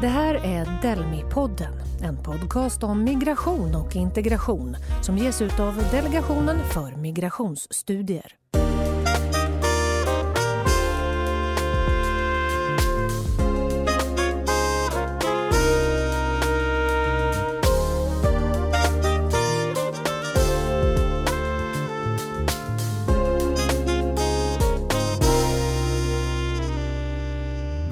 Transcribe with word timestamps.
Det 0.00 0.08
här 0.08 0.34
är 0.34 0.64
Delmi-podden, 0.82 1.72
en 2.02 2.22
podcast 2.22 2.82
om 2.82 3.04
migration 3.04 3.74
och 3.74 3.96
integration 3.96 4.76
som 5.02 5.18
ges 5.18 5.42
ut 5.42 5.60
av 5.60 5.84
Delegationen 5.90 6.58
för 6.74 6.96
migrationsstudier. 6.96 8.34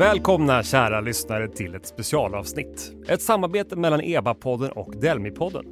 Välkomna 0.06 0.62
kära 0.62 1.00
lyssnare 1.00 1.48
till 1.48 1.74
ett 1.74 1.86
specialavsnitt. 1.86 2.92
Ett 3.08 3.22
samarbete 3.22 3.76
mellan 3.76 4.00
EBA-podden 4.00 4.70
och 4.70 4.94
Delmi-podden. 4.94 5.64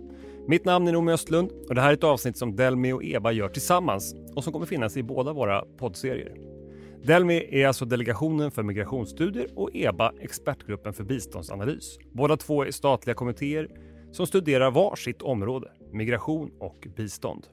Mitt 0.48 0.64
namn 0.64 0.88
är 0.88 0.92
Noomi 0.92 1.12
Östlund 1.12 1.50
och 1.68 1.74
det 1.74 1.80
här 1.80 1.88
är 1.88 1.94
ett 1.94 2.04
avsnitt 2.04 2.36
som 2.36 2.56
Delmi 2.56 2.92
och 2.92 3.04
EBA 3.04 3.32
gör 3.32 3.48
tillsammans 3.48 4.14
och 4.36 4.44
som 4.44 4.52
kommer 4.52 4.66
finnas 4.66 4.96
i 4.96 5.02
båda 5.02 5.32
våra 5.32 5.64
poddserier. 5.78 6.34
Delmi 7.04 7.48
är 7.50 7.66
alltså 7.66 7.84
Delegationen 7.84 8.50
för 8.50 8.62
migrationsstudier 8.62 9.46
och 9.56 9.70
EBA 9.74 10.12
Expertgruppen 10.20 10.92
för 10.92 11.04
biståndsanalys. 11.04 11.98
Båda 12.12 12.36
två 12.36 12.64
är 12.64 12.70
statliga 12.70 13.14
kommittéer 13.14 13.68
som 14.12 14.26
studerar 14.26 14.70
var 14.70 14.96
sitt 14.96 15.22
område, 15.22 15.68
migration 15.92 16.50
och 16.60 16.86
bistånd. 16.96 17.46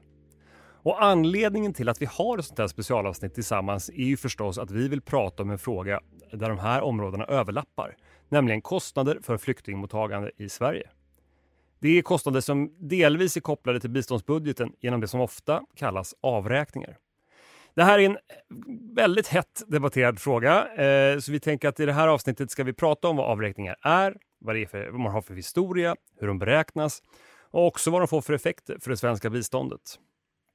Och 0.83 1.03
anledningen 1.03 1.73
till 1.73 1.89
att 1.89 2.01
vi 2.01 2.05
har 2.05 2.37
ett 2.37 2.45
sånt 2.45 2.59
här 2.59 2.67
specialavsnitt 2.67 3.33
tillsammans 3.33 3.89
är 3.89 4.03
ju 4.03 4.17
förstås 4.17 4.57
att 4.57 4.71
vi 4.71 4.87
vill 4.87 5.01
prata 5.01 5.43
om 5.43 5.49
en 5.49 5.59
fråga 5.59 5.99
där 6.33 6.49
de 6.49 6.59
här 6.59 6.81
områdena 6.81 7.25
överlappar, 7.25 7.97
nämligen 8.29 8.61
kostnader 8.61 9.19
för 9.21 9.37
flyktingmottagande 9.37 10.31
i 10.37 10.49
Sverige. 10.49 10.89
Det 11.79 11.97
är 11.97 12.01
kostnader 12.01 12.41
som 12.41 12.75
delvis 12.79 13.37
är 13.37 13.41
kopplade 13.41 13.79
till 13.79 13.89
biståndsbudgeten 13.89 14.73
genom 14.79 15.01
det 15.01 15.07
som 15.07 15.21
ofta 15.21 15.63
kallas 15.75 16.15
avräkningar. 16.21 16.97
Det 17.73 17.83
här 17.83 17.99
är 17.99 18.05
en 18.05 18.17
väldigt 18.95 19.27
hett 19.27 19.63
debatterad 19.67 20.19
fråga, 20.19 20.67
eh, 20.67 21.19
så 21.19 21.31
vi 21.31 21.39
tänker 21.39 21.69
att 21.69 21.79
i 21.79 21.85
det 21.85 21.93
här 21.93 22.07
avsnittet 22.07 22.51
ska 22.51 22.63
vi 22.63 22.73
prata 22.73 23.07
om 23.07 23.15
vad 23.15 23.25
avräkningar 23.25 23.75
är, 23.81 24.17
vad, 24.39 24.55
det 24.55 24.61
är 24.61 24.65
för, 24.65 24.89
vad 24.89 24.99
man 24.99 25.11
har 25.11 25.21
för 25.21 25.33
historia, 25.33 25.95
hur 26.19 26.27
de 26.27 26.39
beräknas 26.39 27.01
och 27.51 27.67
också 27.67 27.91
vad 27.91 28.01
de 28.01 28.07
får 28.07 28.21
för 28.21 28.33
effekter 28.33 28.77
för 28.81 28.89
det 28.89 28.97
svenska 28.97 29.29
biståndet. 29.29 29.99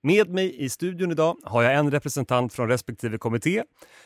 Med 0.07 0.29
mig 0.29 0.65
i 0.65 0.69
studion 0.69 1.11
idag 1.11 1.37
har 1.45 1.62
jag 1.62 1.75
en 1.75 1.91
representant 1.91 2.53
från 2.53 2.69
respektive 2.69 3.19
kommitté 3.19 3.62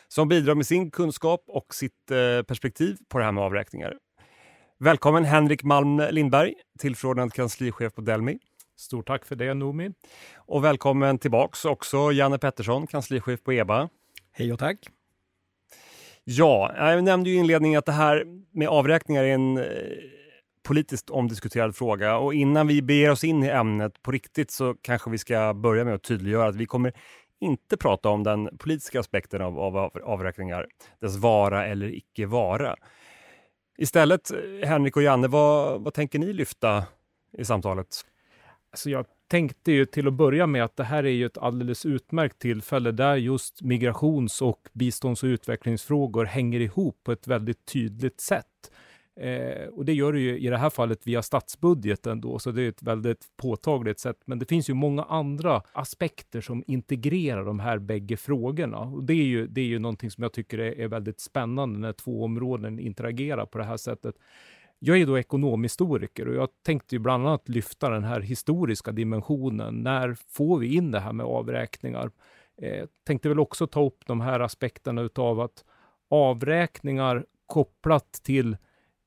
som 0.07 0.27
bidrar 0.27 0.55
med 0.55 0.67
sin 0.67 0.91
kunskap 0.91 1.43
och 1.47 1.75
sitt 1.75 2.11
eh, 2.11 2.43
perspektiv 2.43 2.97
på 3.09 3.17
det 3.17 3.23
här 3.23 3.31
med 3.31 3.43
avräkningar. 3.43 3.93
Välkommen 4.79 5.25
Henrik 5.25 5.63
Malm 5.63 6.01
Lindberg, 6.11 6.53
tillförordnad 6.79 7.33
kanslichef 7.33 7.93
på 7.93 8.01
Delmi. 8.01 8.37
Stort 8.77 9.07
tack 9.07 9.25
för 9.25 9.35
det 9.35 9.53
Noomi. 9.53 9.91
Och 10.35 10.63
välkommen 10.63 11.19
tillbaks 11.19 11.65
också 11.65 12.11
Janne 12.11 12.37
Pettersson, 12.37 12.87
kanslichef 12.87 13.43
på 13.43 13.53
EBA. 13.53 13.89
Hej 14.31 14.53
och 14.53 14.59
tack. 14.59 14.77
Ja, 16.23 16.73
jag 16.77 17.03
nämnde 17.03 17.29
ju 17.29 17.35
i 17.35 17.39
inledningen 17.39 17.79
att 17.79 17.85
det 17.85 17.91
här 17.91 18.23
med 18.51 18.67
avräkningar 18.67 19.23
är 19.23 19.33
en 19.33 19.57
eh, 19.57 19.63
politiskt 20.71 21.09
omdiskuterad 21.09 21.75
fråga 21.75 22.17
och 22.17 22.33
innan 22.33 22.67
vi 22.67 22.81
beger 22.81 23.11
oss 23.11 23.23
in 23.23 23.43
i 23.43 23.47
ämnet 23.47 24.01
på 24.01 24.11
riktigt 24.11 24.51
så 24.51 24.75
kanske 24.81 25.09
vi 25.09 25.17
ska 25.17 25.53
börja 25.53 25.85
med 25.85 25.93
att 25.93 26.03
tydliggöra 26.03 26.47
att 26.47 26.55
vi 26.55 26.65
kommer 26.65 26.93
inte 27.39 27.77
prata 27.77 28.09
om 28.09 28.23
den 28.23 28.57
politiska 28.57 28.99
aspekten 28.99 29.41
av, 29.41 29.59
av 29.59 29.75
avräkningar, 30.03 30.67
dess 31.01 31.17
vara 31.17 31.65
eller 31.67 31.95
icke 31.95 32.25
vara. 32.25 32.75
Istället, 33.77 34.31
Henrik 34.63 34.97
och 34.97 35.03
Janne, 35.03 35.27
vad, 35.27 35.81
vad 35.81 35.93
tänker 35.93 36.19
ni 36.19 36.33
lyfta 36.33 36.83
i 37.37 37.45
samtalet? 37.45 37.87
Alltså 38.71 38.89
jag 38.89 39.05
tänkte 39.27 39.71
ju 39.71 39.85
till 39.85 40.07
att 40.07 40.13
börja 40.13 40.47
med 40.47 40.63
att 40.63 40.77
det 40.77 40.83
här 40.83 41.03
är 41.03 41.09
ju 41.09 41.25
ett 41.25 41.37
alldeles 41.37 41.85
utmärkt 41.85 42.39
tillfälle 42.39 42.91
där 42.91 43.15
just 43.15 43.61
migrations 43.61 44.41
och 44.41 44.69
bistånds 44.73 45.23
och 45.23 45.27
utvecklingsfrågor 45.27 46.25
hänger 46.25 46.59
ihop 46.59 46.99
på 47.03 47.11
ett 47.11 47.27
väldigt 47.27 47.65
tydligt 47.65 48.21
sätt. 48.21 48.45
Eh, 49.15 49.67
och 49.67 49.85
det 49.85 49.93
gör 49.93 50.13
det 50.13 50.19
ju 50.19 50.39
i 50.39 50.47
det 50.47 50.57
här 50.57 50.69
fallet 50.69 51.07
via 51.07 51.21
statsbudgeten 51.21 52.21
då, 52.21 52.39
så 52.39 52.51
det 52.51 52.61
är 52.61 52.69
ett 52.69 52.83
väldigt 52.83 53.25
påtagligt 53.37 53.99
sätt. 53.99 54.17
Men 54.25 54.39
det 54.39 54.45
finns 54.45 54.69
ju 54.69 54.73
många 54.73 55.03
andra 55.03 55.61
aspekter 55.71 56.41
som 56.41 56.63
integrerar 56.67 57.45
de 57.45 57.59
här 57.59 57.79
bägge 57.79 58.17
frågorna. 58.17 58.79
Och 58.79 59.03
det 59.03 59.13
är 59.13 59.23
ju, 59.23 59.47
det 59.47 59.61
är 59.61 59.65
ju 59.65 59.79
någonting 59.79 60.11
som 60.11 60.23
jag 60.23 60.33
tycker 60.33 60.57
är, 60.57 60.79
är 60.79 60.87
väldigt 60.87 61.19
spännande 61.19 61.79
när 61.79 61.93
två 61.93 62.23
områden 62.23 62.79
interagerar 62.79 63.45
på 63.45 63.57
det 63.57 63.63
här 63.63 63.77
sättet. 63.77 64.15
Jag 64.79 64.97
är 64.97 65.05
då 65.05 65.19
ekonomhistoriker 65.19 66.27
och 66.27 66.35
jag 66.35 66.49
tänkte 66.65 66.95
ju 66.95 66.99
bland 66.99 67.27
annat 67.27 67.49
lyfta 67.49 67.89
den 67.89 68.03
här 68.03 68.19
historiska 68.19 68.91
dimensionen. 68.91 69.83
När 69.83 70.17
får 70.27 70.57
vi 70.57 70.75
in 70.75 70.91
det 70.91 70.99
här 70.99 71.13
med 71.13 71.25
avräkningar? 71.25 72.11
Eh, 72.61 72.85
tänkte 73.07 73.29
väl 73.29 73.39
också 73.39 73.67
ta 73.67 73.85
upp 73.85 74.05
de 74.05 74.21
här 74.21 74.39
aspekterna 74.39 75.01
utav 75.01 75.39
att 75.39 75.65
avräkningar 76.09 77.25
kopplat 77.45 78.11
till 78.11 78.57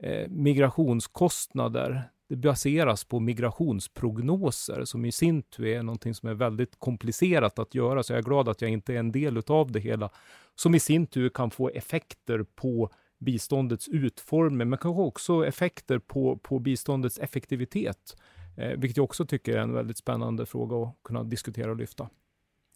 Eh, 0.05 0.29
migrationskostnader 0.29 2.03
det 2.29 2.37
baseras 2.37 3.05
på 3.05 3.21
migrationsprognoser 3.21 4.85
som 4.85 5.05
i 5.05 5.13
sin 5.13 5.43
tur 5.43 5.67
är 5.67 5.83
någonting 5.83 6.15
som 6.15 6.29
är 6.29 6.35
väldigt 6.35 6.79
komplicerat 6.79 7.59
att 7.59 7.75
göra. 7.75 8.03
Så 8.03 8.13
jag 8.13 8.19
är 8.19 8.23
glad 8.23 8.49
att 8.49 8.63
jag 8.63 8.71
inte 8.71 8.95
är 8.95 8.99
en 8.99 9.13
del 9.13 9.37
utav 9.37 9.73
det 9.73 9.81
hela. 9.81 10.11
Som 10.55 10.75
i 10.75 10.81
sin 10.81 11.07
tur 11.07 11.29
kan 11.29 11.51
få 11.51 11.69
effekter 11.69 12.43
på 12.55 12.91
biståndets 13.19 13.89
utformning, 13.89 14.69
men 14.69 14.79
kanske 14.79 15.03
också 15.03 15.47
effekter 15.47 15.99
på, 15.99 16.37
på 16.37 16.59
biståndets 16.59 17.19
effektivitet. 17.19 18.17
Eh, 18.57 18.79
vilket 18.79 18.97
jag 18.97 19.05
också 19.05 19.27
tycker 19.27 19.57
är 19.57 19.63
en 19.63 19.73
väldigt 19.73 19.99
spännande 19.99 20.47
fråga 20.47 20.77
att 20.77 20.97
kunna 21.05 21.25
diskutera 21.25 21.71
och 21.71 21.77
lyfta. 21.77 22.09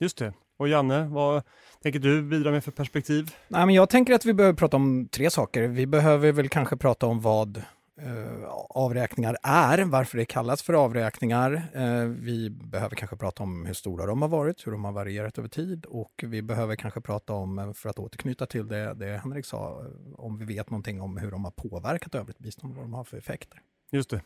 Just 0.01 0.19
det. 0.19 0.33
Och 0.59 0.69
Janne, 0.69 1.05
vad 1.05 1.43
tänker 1.83 1.99
du 1.99 2.23
bidra 2.23 2.51
med 2.51 2.65
för 2.65 2.73
perspektiv? 2.73 3.35
Nej, 3.49 3.67
men 3.67 3.75
jag 3.75 3.89
tänker 3.89 4.15
att 4.15 4.25
vi 4.25 4.35
behöver 4.35 4.57
prata 4.57 4.77
om 4.77 5.09
tre 5.09 5.31
saker. 5.31 5.69
Vi 5.69 5.87
behöver 5.87 6.33
väl 6.33 6.49
kanske 6.49 6.77
prata 6.77 7.07
om 7.07 7.21
vad 7.21 7.57
eh, 8.01 8.45
avräkningar 8.71 9.37
är, 9.43 9.85
varför 9.85 10.19
det 10.19 10.25
kallas 10.25 10.63
för 10.63 10.73
avräkningar. 10.75 11.71
Eh, 11.75 12.05
vi 12.05 12.51
behöver 12.51 12.97
kanske 12.97 13.17
prata 13.17 13.43
om 13.43 13.67
hur 13.67 13.75
stora 13.75 14.07
de 14.07 14.23
har 14.23 14.29
varit, 14.29 14.67
hur 14.67 14.73
de 14.73 14.85
har 14.85 14.93
varierat 14.93 15.39
över 15.39 15.49
tid 15.49 15.85
och 15.85 16.25
vi 16.27 16.43
behöver 16.43 16.77
kanske 16.77 17.01
prata 17.01 17.33
om, 17.33 17.59
eh, 17.59 17.73
för 17.73 17.89
att 17.89 17.99
återknyta 17.99 18.47
till 18.47 18.69
det, 18.69 18.95
det 18.95 19.21
Henrik 19.23 19.47
sa, 19.47 19.81
eh, 19.81 20.15
om 20.15 20.39
vi 20.39 20.45
vet 20.45 20.71
någonting 20.71 21.01
om 21.01 21.17
hur 21.17 21.31
de 21.31 21.45
har 21.45 21.53
påverkat 21.53 22.15
övrigt 22.15 22.39
bistånd, 22.39 22.75
vad 22.75 22.85
de 22.85 22.95
har 22.95 23.05
för 23.05 23.17
effekter. 23.17 23.63
Just 23.93 24.11
det. 24.11 24.21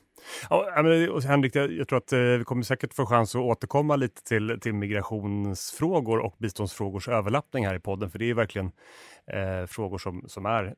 Ja, 0.51 0.83
men, 0.83 1.23
Henrik, 1.23 1.57
jag, 1.57 1.73
jag 1.73 1.89
tror 1.89 1.99
att 1.99 2.13
eh, 2.13 2.21
vi 2.21 2.45
kommer 2.45 2.63
säkert 2.63 2.95
få 2.95 3.07
chans 3.07 3.35
att 3.35 3.41
återkomma 3.41 3.97
lite 3.97 4.25
till, 4.25 4.59
till 4.61 4.75
migrationsfrågor 4.75 6.19
och 6.19 6.35
biståndsfrågors 6.39 7.09
överlappning 7.09 7.67
här 7.67 7.75
i 7.75 7.81
podden, 7.81 8.11
för 8.11 8.19
det 8.19 8.31
är 8.31 8.35
verkligen 8.35 8.73
eh, 9.27 9.67
frågor 9.67 9.99
som, 9.99 10.25
som 10.29 10.47
är 10.47 10.75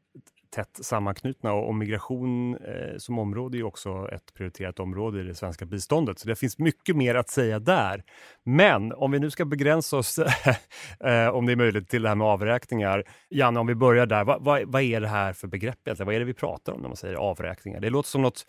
tätt 0.55 0.79
sammanknutna 0.83 1.53
och, 1.53 1.69
och 1.69 1.75
migration 1.75 2.57
eh, 2.57 2.97
som 2.99 3.19
område 3.19 3.59
är 3.59 3.63
också 3.63 4.09
ett 4.13 4.35
prioriterat 4.35 4.81
område 4.81 5.21
i 5.21 5.23
det 5.23 5.35
svenska 5.35 5.67
biståndet. 5.67 6.19
Så 6.19 6.29
det 6.29 6.37
finns 6.37 6.59
mycket 6.59 6.97
mer 6.97 7.15
att 7.15 7.29
säga 7.29 7.59
där. 7.59 8.05
Men 8.45 8.93
om 8.93 9.11
vi 9.11 9.19
nu 9.19 9.31
ska 9.31 9.45
begränsa 9.45 9.97
oss, 9.97 10.19
eh, 11.01 11.29
om 11.29 11.47
det 11.47 11.53
är 11.53 11.57
möjligt, 11.57 11.89
till 11.89 12.03
det 12.03 12.09
här 12.09 12.17
med 12.17 12.27
avräkningar. 12.27 13.05
Janne, 13.31 13.61
om 13.61 13.67
vi 13.67 13.75
börjar 13.75 14.07
där. 14.07 14.25
Va, 14.25 14.39
va, 14.39 14.61
vad 14.67 14.83
är 14.83 15.01
det 15.01 15.09
här 15.09 15.33
för 15.33 15.49
begrepp? 15.49 15.79
Vad 15.99 16.15
är 16.15 16.19
det 16.19 16.25
vi 16.25 16.35
pratar 16.35 16.73
om 16.73 16.81
när 16.81 16.89
man 16.89 16.97
säger 16.97 17.15
avräkningar? 17.15 17.81
Det 17.81 17.91
låter 17.91 18.09
som 18.09 18.23
något 18.23 18.47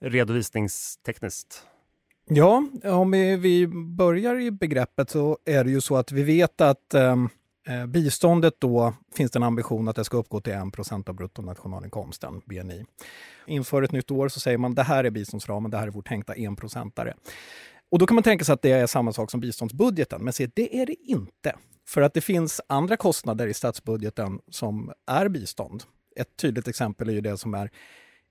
redovisningstekniskt? 0.00 1.62
Ja, 2.30 2.64
om 2.84 3.10
vi, 3.10 3.66
börjar 3.96 4.40
i 4.40 4.50
begreppet 4.50 5.10
så 5.10 5.38
är 5.44 5.64
det 5.64 5.70
ju 5.70 5.80
så 5.80 5.96
att 5.96 6.12
vi 6.12 6.22
vet 6.22 6.60
att 6.60 6.94
ehm, 6.94 7.28
eh, 7.68 7.86
biståndet 7.86 8.54
då 8.58 8.94
finns 9.14 9.30
det 9.30 9.38
en 9.38 9.42
ambition 9.42 9.88
att 9.88 9.96
det 9.96 10.04
ska 10.04 10.16
uppgå 10.16 10.40
till 10.40 10.52
1% 10.52 11.08
av 11.08 11.14
bruttonationalinkomsten, 11.14 12.40
BNI. 12.46 12.84
Inför 13.46 13.82
ett 13.82 13.92
nytt 13.92 14.10
år 14.10 14.28
så 14.28 14.40
säger 14.40 14.58
man 14.58 14.74
det 14.74 14.82
här 14.82 15.04
är 15.04 15.10
biståndsramen, 15.10 15.70
det 15.70 15.76
här 15.76 15.86
är 15.86 15.90
vår 15.90 16.02
tänkta 16.02 16.34
enprocentare. 16.34 17.14
Och 17.90 17.98
då 17.98 18.06
kan 18.06 18.14
man 18.14 18.24
tänka 18.24 18.44
sig 18.44 18.52
att 18.52 18.62
det 18.62 18.72
är 18.72 18.86
samma 18.86 19.12
sak 19.12 19.30
som 19.30 19.40
biståndsbudgeten, 19.40 20.24
men 20.24 20.32
se, 20.32 20.46
det 20.54 20.80
är 20.80 20.86
det 20.86 20.94
inte. 20.94 21.56
För 21.88 22.02
att 22.02 22.14
det 22.14 22.20
finns 22.20 22.60
andra 22.66 22.96
kostnader 22.96 23.46
i 23.46 23.54
statsbudgeten 23.54 24.40
som 24.50 24.92
är 25.06 25.28
bistånd. 25.28 25.82
Ett 26.16 26.36
tydligt 26.36 26.68
exempel 26.68 27.08
är 27.08 27.12
ju 27.12 27.20
det 27.20 27.38
som 27.38 27.54
är 27.54 27.70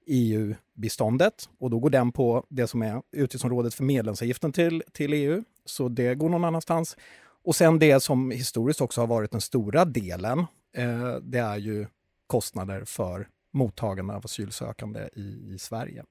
EU-biståndet 0.07 1.49
och 1.59 1.69
då 1.69 1.79
går 1.79 1.89
den 1.89 2.11
på 2.11 2.45
det 2.49 2.67
som 2.67 2.81
är 2.81 3.01
utgiftsområdet 3.11 3.73
för 3.73 3.83
medlemsavgiften 3.83 4.51
till, 4.51 4.83
till 4.93 5.13
EU. 5.13 5.43
Så 5.65 5.89
det 5.89 6.15
går 6.15 6.29
någon 6.29 6.45
annanstans. 6.45 6.97
Och 7.43 7.55
sen 7.55 7.79
det 7.79 7.99
som 7.99 8.31
historiskt 8.31 8.81
också 8.81 9.01
har 9.01 9.07
varit 9.07 9.31
den 9.31 9.41
stora 9.41 9.85
delen, 9.85 10.39
eh, 10.77 11.15
det 11.21 11.39
är 11.39 11.57
ju 11.57 11.87
kostnader 12.27 12.85
för 12.85 13.27
mottagande 13.53 14.13
av 14.13 14.25
asylsökande 14.25 15.09
i, 15.15 15.53
i 15.53 15.57
Sverige. 15.59 16.03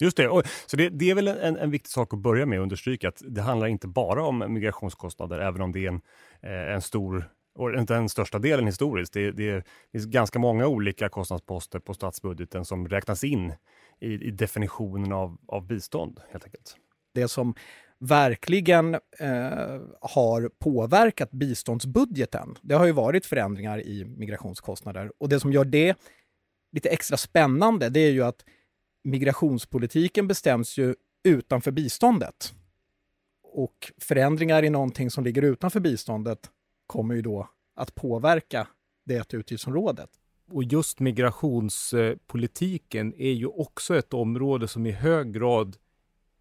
Just 0.00 0.16
det, 0.16 0.28
och, 0.28 0.42
så 0.66 0.76
det, 0.76 0.88
det 0.88 1.10
är 1.10 1.14
väl 1.14 1.28
en, 1.28 1.56
en, 1.56 1.70
viktig 1.70 1.90
sak 1.90 2.14
att 2.14 2.18
börja 2.18 2.46
med 2.46 2.58
att 2.58 2.62
understryka 2.62 3.08
att 3.08 3.22
det 3.26 3.42
handlar 3.42 3.66
inte 3.66 3.88
bara 3.88 4.24
om 4.24 4.44
migrationskostnader, 4.48 5.38
även 5.38 5.62
om 5.62 5.72
det 5.72 5.86
är 5.86 5.88
en, 5.88 6.00
eh, 6.42 6.74
en 6.74 6.82
stor 6.82 7.30
och 7.60 7.74
inte 7.74 7.94
den 7.94 8.08
största 8.08 8.38
delen 8.38 8.66
historiskt. 8.66 9.12
Det, 9.12 9.30
det 9.30 9.64
finns 9.92 10.06
ganska 10.06 10.38
många 10.38 10.66
olika 10.66 11.08
kostnadsposter 11.08 11.78
på 11.78 11.94
statsbudgeten 11.94 12.64
som 12.64 12.88
räknas 12.88 13.24
in 13.24 13.52
i, 14.00 14.12
i 14.12 14.30
definitionen 14.30 15.12
av, 15.12 15.38
av 15.48 15.66
bistånd 15.66 16.20
helt 16.30 16.44
enkelt. 16.44 16.76
Det 17.14 17.28
som 17.28 17.54
verkligen 17.98 18.94
eh, 18.94 19.80
har 20.00 20.50
påverkat 20.58 21.30
biståndsbudgeten, 21.30 22.56
det 22.62 22.74
har 22.74 22.86
ju 22.86 22.92
varit 22.92 23.26
förändringar 23.26 23.80
i 23.80 24.04
migrationskostnader. 24.04 25.12
Och 25.18 25.28
det 25.28 25.40
som 25.40 25.52
gör 25.52 25.64
det 25.64 25.96
lite 26.72 26.88
extra 26.88 27.16
spännande, 27.16 27.88
det 27.88 28.00
är 28.00 28.10
ju 28.10 28.22
att 28.22 28.44
migrationspolitiken 29.04 30.28
bestäms 30.28 30.78
ju 30.78 30.94
utanför 31.24 31.70
biståndet. 31.70 32.54
Och 33.52 33.92
förändringar 33.98 34.62
i 34.62 34.70
någonting 34.70 35.10
som 35.10 35.24
ligger 35.24 35.42
utanför 35.42 35.80
biståndet 35.80 36.50
kommer 36.90 37.14
ju 37.14 37.22
då 37.22 37.48
att 37.74 37.94
påverka 37.94 38.68
det 39.04 39.34
utgiftsområdet. 39.34 40.10
Och 40.52 40.64
just 40.64 41.00
migrationspolitiken 41.00 43.14
är 43.14 43.32
ju 43.32 43.46
också 43.46 43.96
ett 43.96 44.14
område 44.14 44.68
som 44.68 44.86
i 44.86 44.90
hög 44.90 45.32
grad 45.32 45.76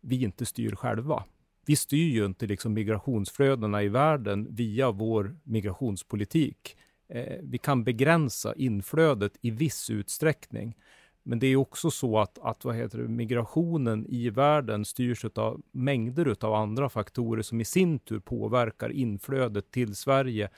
vi 0.02 0.24
inte 0.24 0.46
styr 0.46 0.76
själva. 0.76 1.24
Vi 1.66 1.76
styr 1.76 2.10
ju 2.10 2.26
inte 2.26 2.46
liksom 2.46 2.74
migrationsflödena 2.74 3.84
i 3.84 3.88
världen 3.88 4.56
via 4.56 4.92
vår 4.92 5.38
migrationspolitik. 5.44 6.78
Eh, 7.10 7.38
vi 7.42 7.58
kan 7.58 7.84
begränsa 7.84 8.56
inflödet 8.56 9.34
i 9.42 9.52
viss 9.52 9.90
utsträckning. 9.90 10.78
Men 11.24 11.40
det 11.40 11.48
är 11.48 11.56
också 11.56 11.92
så 11.92 12.20
att, 12.20 12.40
att 12.40 12.66
vad 12.66 12.76
heter 12.76 12.98
det, 12.98 13.08
migrationen 13.08 14.06
i 14.10 14.30
världen 14.30 14.86
styrs 14.86 15.26
av 15.26 15.62
mängder 15.72 16.36
av 16.46 16.54
andra 16.54 16.90
faktorer 16.90 17.42
som 17.42 17.62
i 17.62 17.66
sin 17.66 18.00
tur 18.00 18.20
påverkar 18.20 18.90
inflödet 18.90 19.72
till 19.72 19.96
Sverige. 19.96 20.50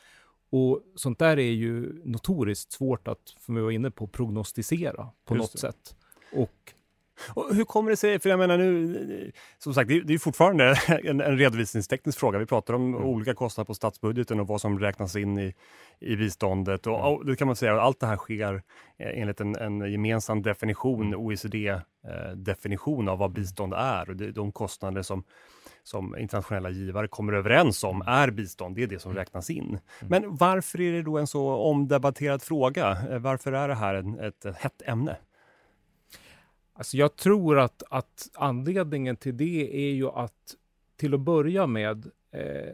Och 0.49 0.81
sånt 0.95 1.19
där 1.19 1.39
är 1.39 1.51
ju 1.51 2.01
notoriskt 2.03 2.71
svårt 2.71 3.07
att, 3.07 3.33
som 3.39 3.55
vi 3.55 3.61
var 3.61 3.71
inne 3.71 3.91
på, 3.91 4.07
prognostisera 4.07 5.09
på 5.25 5.35
Just 5.35 5.43
något 5.43 5.51
det. 5.51 5.59
sätt. 5.59 5.95
Och 6.33 6.73
och 7.29 7.55
hur 7.55 7.63
kommer 7.63 7.89
det 7.89 7.97
sig, 7.97 8.19
för 8.19 8.29
jag 8.29 8.39
menar 8.39 8.57
nu, 8.57 9.31
som 9.57 9.73
sagt, 9.73 9.87
det 9.87 9.97
är, 9.97 10.01
det 10.01 10.13
är 10.13 10.17
fortfarande 10.17 10.75
en, 11.03 11.21
en 11.21 11.37
redovisningsteknisk 11.37 12.19
fråga. 12.19 12.39
Vi 12.39 12.45
pratar 12.45 12.73
om 12.73 12.95
mm. 12.95 13.07
olika 13.07 13.33
kostnader 13.33 13.65
på 13.65 13.73
statsbudgeten 13.73 14.39
och 14.39 14.47
vad 14.47 14.61
som 14.61 14.79
räknas 14.79 15.15
in 15.15 15.39
i, 15.39 15.53
i 15.99 16.15
biståndet. 16.15 16.87
Och, 16.87 16.99
mm. 16.99 17.05
och 17.05 17.25
det 17.25 17.35
kan 17.35 17.47
man 17.47 17.55
säga, 17.55 17.81
allt 17.81 17.99
det 17.99 18.07
här 18.07 18.17
sker 18.17 18.53
eh, 18.97 19.21
enligt 19.21 19.41
en, 19.41 19.55
en 19.55 19.91
gemensam 19.91 20.41
definition, 20.41 21.07
mm. 21.07 21.19
OECD-definition 21.19 23.07
eh, 23.07 23.13
av 23.13 23.19
vad 23.19 23.31
bistånd 23.31 23.73
är 23.73 24.09
och 24.09 24.15
det, 24.15 24.31
de 24.31 24.51
kostnader 24.51 25.01
som 25.01 25.23
som 25.83 26.17
internationella 26.17 26.69
givare 26.69 27.07
kommer 27.07 27.33
överens 27.33 27.83
om 27.83 28.01
är 28.07 28.31
bistånd, 28.31 28.75
det 28.75 28.83
är 28.83 28.87
det 28.87 28.99
som 28.99 29.13
räknas 29.13 29.49
in. 29.49 29.79
Men 30.01 30.35
varför 30.35 30.81
är 30.81 30.93
det 30.93 31.01
då 31.01 31.17
en 31.17 31.27
så 31.27 31.55
omdebatterad 31.55 32.41
fråga? 32.41 32.97
Eh, 33.09 33.19
varför 33.19 33.51
är 33.51 33.67
det 33.67 33.75
här 33.75 33.95
en, 33.95 34.19
ett, 34.19 34.45
ett 34.45 34.55
hett 34.55 34.81
ämne? 34.85 35.17
Alltså 36.81 36.97
jag 36.97 37.15
tror 37.15 37.59
att, 37.59 37.83
att 37.89 38.29
anledningen 38.33 39.15
till 39.15 39.37
det 39.37 39.89
är 39.89 39.93
ju 39.93 40.09
att 40.09 40.55
till 40.97 41.13
att 41.13 41.19
börja 41.19 41.67
med 41.67 42.05
eh, 42.31 42.73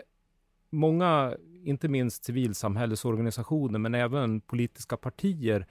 många, 0.69 1.37
inte 1.63 1.87
minst 1.87 2.25
civilsamhällesorganisationer, 2.25 3.79
men 3.79 3.95
även 3.95 4.41
politiska 4.41 4.97
partier, 4.97 5.67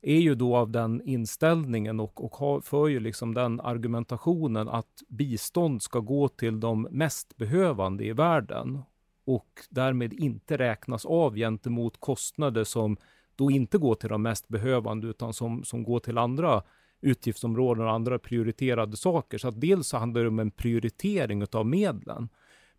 är 0.00 0.18
ju 0.18 0.34
då 0.34 0.56
av 0.56 0.70
den 0.70 1.02
inställningen 1.02 2.00
och, 2.00 2.24
och 2.24 2.36
har, 2.36 2.60
för 2.60 2.88
ju 2.88 3.00
liksom 3.00 3.34
den 3.34 3.60
argumentationen 3.60 4.68
att 4.68 5.02
bistånd 5.08 5.82
ska 5.82 6.00
gå 6.00 6.28
till 6.28 6.60
de 6.60 6.82
mest 6.90 7.36
behövande 7.36 8.04
i 8.04 8.12
världen 8.12 8.82
och 9.24 9.48
därmed 9.70 10.12
inte 10.12 10.56
räknas 10.56 11.06
av 11.06 11.36
gentemot 11.36 12.00
kostnader 12.00 12.64
som 12.64 12.96
då 13.36 13.50
inte 13.50 13.78
går 13.78 13.94
till 13.94 14.08
de 14.08 14.22
mest 14.22 14.48
behövande 14.48 15.06
utan 15.06 15.32
som, 15.32 15.64
som 15.64 15.82
går 15.82 16.00
till 16.00 16.18
andra 16.18 16.62
utgiftsområden 17.00 17.84
och 17.84 17.92
andra 17.92 18.18
prioriterade 18.18 18.96
saker. 18.96 19.38
Så 19.38 19.48
att 19.48 19.60
dels 19.60 19.88
så 19.88 19.96
handlar 19.96 20.22
det 20.22 20.28
om 20.28 20.38
en 20.38 20.50
prioritering 20.50 21.44
av 21.52 21.66
medlen. 21.66 22.28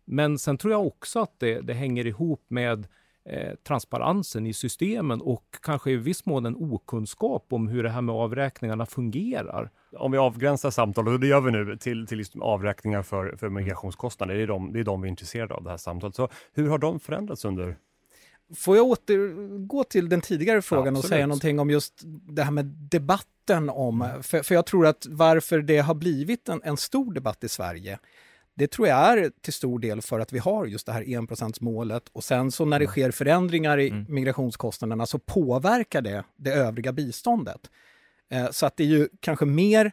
Men 0.04 0.38
sen 0.38 0.58
tror 0.58 0.72
jag 0.72 0.86
också 0.86 1.20
att 1.20 1.34
det, 1.38 1.60
det 1.60 1.74
hänger 1.74 2.06
ihop 2.06 2.44
med 2.48 2.86
eh, 3.24 3.54
transparensen 3.62 4.46
i 4.46 4.52
systemen 4.52 5.20
och 5.20 5.44
kanske 5.62 5.90
i 5.90 5.96
viss 5.96 6.26
mån 6.26 6.46
en 6.46 6.56
okunskap 6.56 7.46
om 7.50 7.68
hur 7.68 7.82
det 7.82 7.90
här 7.90 8.00
med 8.00 8.14
avräkningarna 8.14 8.86
fungerar. 8.86 9.70
Om 9.96 10.12
vi 10.12 10.18
avgränsar 10.18 10.70
samtalet, 10.70 11.12
och 11.12 11.20
det 11.20 11.26
gör 11.26 11.40
vi 11.40 11.50
nu, 11.50 11.76
till, 11.76 12.06
till 12.06 12.18
liksom 12.18 12.42
avräkningar 12.42 13.02
för, 13.02 13.36
för 13.36 13.48
migrationskostnader, 13.48 14.34
det 14.34 14.42
är, 14.42 14.46
de, 14.46 14.72
det 14.72 14.80
är 14.80 14.84
de 14.84 15.02
vi 15.02 15.08
är 15.08 15.10
intresserade 15.10 15.54
av, 15.54 15.64
det 15.64 15.70
här 15.70 15.76
samtalet. 15.76 16.14
Så 16.14 16.28
hur 16.52 16.68
har 16.68 16.78
de 16.78 17.00
förändrats 17.00 17.44
under 17.44 17.76
Får 18.54 18.76
jag 18.76 18.86
återgå 18.86 19.84
till 19.84 20.08
den 20.08 20.20
tidigare 20.20 20.62
frågan 20.62 20.94
ja, 20.94 20.98
och 20.98 21.04
säga 21.04 21.26
någonting 21.26 21.58
om 21.58 21.70
just 21.70 21.94
det 22.28 22.42
här 22.42 22.50
med 22.50 22.64
debatten 22.64 23.70
om, 23.70 24.02
mm. 24.02 24.22
för, 24.22 24.42
för 24.42 24.54
jag 24.54 24.66
tror 24.66 24.86
att 24.86 25.06
varför 25.10 25.58
det 25.62 25.78
har 25.78 25.94
blivit 25.94 26.48
en, 26.48 26.60
en 26.64 26.76
stor 26.76 27.12
debatt 27.12 27.44
i 27.44 27.48
Sverige, 27.48 27.98
det 28.54 28.70
tror 28.70 28.88
jag 28.88 28.98
är 28.98 29.32
till 29.40 29.52
stor 29.52 29.78
del 29.78 30.02
för 30.02 30.20
att 30.20 30.32
vi 30.32 30.38
har 30.38 30.66
just 30.66 30.86
det 30.86 30.92
här 30.92 31.08
enprocentsmålet 31.08 32.08
och 32.12 32.24
sen 32.24 32.52
så 32.52 32.64
när 32.64 32.78
det 32.78 32.84
mm. 32.84 32.92
sker 32.92 33.10
förändringar 33.10 33.78
i 33.78 33.88
mm. 33.88 34.06
migrationskostnaderna 34.08 35.06
så 35.06 35.18
påverkar 35.18 36.02
det 36.02 36.24
det 36.36 36.52
övriga 36.52 36.92
biståndet. 36.92 37.70
Eh, 38.30 38.50
så 38.50 38.66
att 38.66 38.76
det 38.76 38.82
är 38.82 38.88
ju 38.88 39.08
kanske 39.20 39.44
mer 39.44 39.92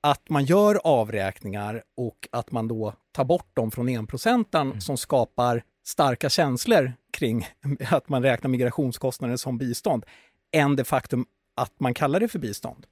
att 0.00 0.28
man 0.28 0.44
gör 0.44 0.80
avräkningar 0.84 1.82
och 1.96 2.28
att 2.32 2.52
man 2.52 2.68
då 2.68 2.94
tar 3.12 3.24
bort 3.24 3.56
dem 3.56 3.70
från 3.70 3.88
enprocentaren 3.88 4.66
mm. 4.66 4.80
som 4.80 4.96
skapar 4.96 5.62
starka 5.84 6.30
känslor 6.30 6.92
kring 7.22 7.46
att 7.90 8.08
man 8.08 8.22
räknar 8.22 8.50
migrationskostnader 8.50 9.36
som 9.36 9.58
bistånd, 9.58 10.06
än 10.52 10.76
det 10.76 10.84
faktum 10.84 11.26
att 11.54 11.80
man 11.80 11.94
kallar 11.94 12.20
det 12.20 12.28
för 12.28 12.38
bistånd. 12.38 12.86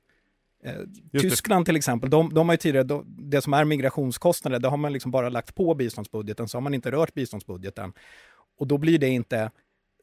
Eh, 0.65 1.21
Tyskland 1.21 1.67
till 1.67 1.77
exempel, 1.77 2.11
de, 2.11 2.35
de 2.35 2.49
har 2.49 2.55
ju 2.55 2.59
tidigare, 2.59 2.87
de, 2.87 3.05
det 3.07 3.43
som 3.43 3.55
är 3.55 3.65
migrationskostnader, 3.65 4.59
det 4.59 4.69
har 4.69 4.77
man 4.77 4.93
liksom 4.93 5.11
bara 5.11 5.29
lagt 5.29 5.55
på 5.55 5.75
biståndsbudgeten, 5.75 6.49
så 6.49 6.57
har 6.57 6.63
man 6.63 6.75
inte 6.75 6.91
rört 6.91 7.15
biståndsbudgeten. 7.15 7.93
Och 8.59 8.67
då 8.67 8.79
blir 8.79 8.99
det 8.99 9.09
inte 9.09 9.51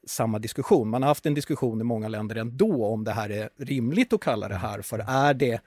samma 0.07 0.39
diskussion. 0.39 0.89
Man 0.89 1.01
har 1.01 1.07
haft 1.07 1.25
en 1.25 1.33
diskussion 1.33 1.81
i 1.81 1.83
många 1.83 2.07
länder 2.07 2.35
ändå 2.35 2.85
om 2.85 3.03
det 3.03 3.11
här 3.11 3.29
är 3.29 3.49
rimligt 3.57 4.13
att 4.13 4.21
kalla 4.21 4.47
det 4.47 4.55
här 4.55 4.81
för. 4.81 4.99
Är 4.99 5.33
det 5.33 5.61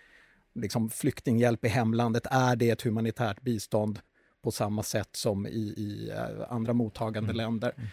liksom 0.55 0.91
flyktinghjälp 0.91 1.65
i 1.65 1.69
hemlandet? 1.69 2.27
Är 2.31 2.56
det 2.56 2.71
ett 2.71 2.83
humanitärt 2.83 3.41
bistånd? 3.41 4.01
på 4.43 4.51
samma 4.51 4.83
sätt 4.83 5.17
som 5.17 5.47
i, 5.47 5.75
i 5.77 6.11
eh, 6.11 6.53
andra 6.53 6.73
mottagande 6.73 7.31
mm. 7.31 7.37
länder. 7.37 7.73
Uh, 7.79 7.85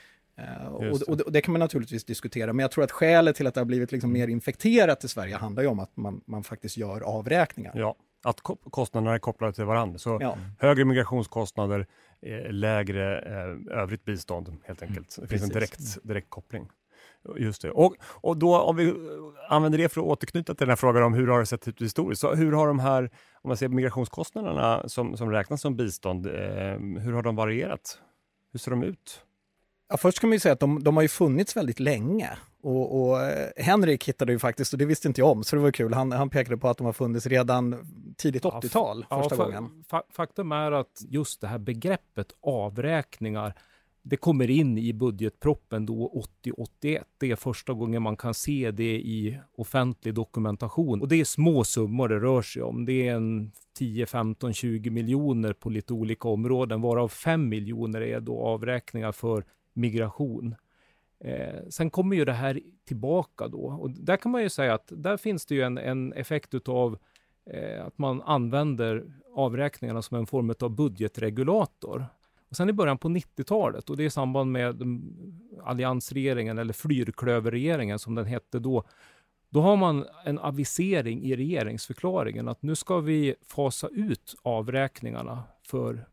och, 0.70 0.84
och, 0.84 1.02
och, 1.02 1.32
det 1.32 1.42
kan 1.42 1.52
man 1.52 1.60
naturligtvis 1.60 2.06
diskutera, 2.06 2.54
men 2.54 2.64
jag 2.64 2.72
tror 2.72 2.84
att 2.84 2.92
skälet 2.92 3.36
till 3.36 3.48
att 3.48 3.54
det 3.54 3.60
har 3.60 3.66
blivit 3.66 3.92
liksom 3.92 4.12
mer 4.12 4.28
infekterat 4.28 5.04
i 5.04 5.08
Sverige 5.08 5.36
handlar 5.36 5.64
ju 5.64 5.70
om 5.70 5.80
att 5.80 5.98
man, 5.98 6.22
man 6.26 6.44
faktiskt 6.44 6.78
gör 6.78 7.02
avräkningar. 7.02 7.72
Ja, 7.76 7.96
att 8.24 8.42
kostnaderna 8.70 9.14
är 9.14 9.20
kopplade 9.20 9.54
till 9.54 9.66
varandra. 9.66 10.00
Så 10.00 10.18
ja. 10.22 10.38
högre 10.60 10.86
migrationskostnader, 10.86 11.88
eh, 12.22 12.52
lägre 12.52 13.20
eh, 13.20 13.80
övrigt 13.80 14.06
bistånd 14.06 14.58
helt 14.66 14.82
enkelt. 14.82 15.18
Mm, 15.18 15.28
det 15.28 15.28
finns 15.28 15.44
en 15.44 15.50
direkt, 15.50 16.04
direkt 16.04 16.30
koppling. 16.30 16.70
Just 17.38 17.62
det. 17.62 17.72
Och, 17.72 17.96
och 18.02 18.38
då 18.38 18.60
om 18.60 18.76
vi 18.76 18.94
använder 19.50 19.78
det 19.78 19.90
för 19.90 20.02
att 20.02 20.08
återknyta 20.08 20.54
till 20.54 20.66
den 20.66 20.70
här 20.70 20.76
frågan 20.76 21.04
om 21.04 21.14
hur 21.14 21.28
har 21.28 21.40
det 21.40 21.46
sett 21.46 21.68
ut 21.68 21.82
historiskt. 21.82 22.22
Så 22.22 22.36
hur 22.36 22.52
har 22.52 22.68
de 22.68 22.80
här, 22.80 23.04
om 23.42 23.48
man 23.48 23.58
ser 23.58 23.68
migrationskostnaderna 23.68 24.90
som, 24.90 25.18
som 25.18 25.32
räknas 25.32 25.62
som 25.62 25.76
bistånd, 25.76 26.28
eh, 26.28 26.34
hur 27.00 27.14
har 27.14 27.22
de 27.22 27.36
varierat? 27.36 28.00
Hur 28.52 28.60
ser 28.60 28.72
de 28.72 28.84
ut? 28.84 29.22
Ja, 29.90 29.98
först 29.98 30.20
kan 30.20 30.30
man 30.30 30.36
ju 30.36 30.40
säga 30.40 30.54
att 30.54 30.60
de, 30.60 30.84
de 30.84 30.96
har 30.96 31.02
ju 31.02 31.08
funnits 31.08 31.58
väldigt 31.58 31.80
länge. 31.80 32.30
Och, 32.62 33.10
och, 33.10 33.22
eh, 33.22 33.50
Henrik 33.58 34.08
hittade 34.08 34.32
ju 34.32 34.40
faktiskt, 34.40 34.74
och 34.74 34.80
det 34.80 34.86
visste 34.86 35.08
inte 35.08 35.22
jag 35.22 35.32
om, 35.32 35.44
så 35.44 35.56
det 35.56 35.62
var 35.62 35.72
kul, 35.72 35.94
han, 35.94 36.12
han 36.12 36.30
pekade 36.30 36.58
på 36.58 36.70
att 36.70 36.78
de 36.78 36.86
har 36.86 36.94
funnits 36.94 37.26
redan 37.26 37.76
tidigt 38.18 38.44
80-tal, 38.44 39.06
ja, 39.10 39.24
första 39.24 39.36
ja, 39.36 39.44
gången. 39.44 39.84
Fa 39.90 40.04
faktum 40.12 40.52
är 40.52 40.72
att 40.72 41.02
just 41.10 41.42
det 41.42 41.48
här 41.48 41.58
begreppet 41.58 42.28
avräkningar 42.42 43.54
det 44.10 44.18
kommer 44.18 44.50
in 44.50 44.78
i 44.78 44.94
budgetproppen 44.94 45.86
då 45.86 46.24
80-81. 46.44 47.04
Det 47.18 47.32
är 47.32 47.36
första 47.36 47.74
gången 47.74 48.02
man 48.02 48.18
kan 48.18 48.34
se 48.34 48.72
det 48.72 48.96
i 48.96 49.40
offentlig 49.58 50.14
dokumentation. 50.14 51.02
Och 51.02 51.08
det 51.08 51.16
är 51.16 51.26
små 51.26 51.64
summor 51.64 52.08
det 52.08 52.20
rör 52.20 52.42
sig 52.42 52.62
om. 52.62 52.86
Det 52.86 53.08
är 53.08 53.16
en 53.16 53.52
10, 53.78 54.06
15, 54.06 54.54
20 54.54 54.90
miljoner 54.90 55.54
på 55.54 55.70
lite 55.70 55.94
olika 55.94 56.28
områden, 56.28 56.82
varav 56.82 57.08
5 57.08 57.50
miljoner 57.50 58.02
är 58.02 58.20
då 58.20 58.40
avräkningar 58.42 59.12
för 59.12 59.44
migration. 59.78 60.56
Eh, 61.20 61.68
sen 61.70 61.90
kommer 61.90 62.16
ju 62.16 62.26
det 62.26 62.34
här 62.34 62.60
tillbaka 62.86 63.48
då 63.48 63.78
och 63.82 63.92
där 63.92 64.18
kan 64.18 64.32
man 64.32 64.42
ju 64.42 64.50
säga 64.50 64.74
att 64.74 64.92
där 64.96 65.18
finns 65.18 65.46
det 65.46 65.56
ju 65.56 65.62
en, 65.62 65.78
en 65.78 66.14
effekt 66.14 66.54
utav 66.54 66.98
eh, 67.46 67.86
att 67.86 67.98
man 67.98 68.22
använder 68.22 69.06
avräkningarna 69.36 70.02
som 70.02 70.18
en 70.18 70.28
form 70.28 70.54
av 70.60 70.70
budgetregulator. 70.70 72.06
Och 72.50 72.56
sen 72.56 72.70
i 72.70 72.74
början 72.74 72.98
på 72.98 73.08
90-talet, 73.10 73.90
och 73.90 73.98
det 73.98 74.04
är 74.04 74.08
i 74.08 74.10
samband 74.10 74.52
med 74.52 74.84
alliansregeringen 75.64 76.58
eller 76.58 76.74
flyrklöverregeringen 76.74 78.00
som 78.00 78.16
den 78.16 78.26
hette 78.26 78.60
då, 78.60 78.84
då 79.50 79.62
har 79.62 79.76
man 79.76 80.06
en 80.26 80.40
avisering 80.40 81.24
i 81.24 81.36
regeringsförklaringen 81.36 82.48
att 82.48 82.62
nu 82.62 82.76
ska 82.76 83.00
vi 83.00 83.36
fasa 83.48 83.88
ut 83.88 84.36
avräkningarna 84.42 85.44
för, 85.68 86.08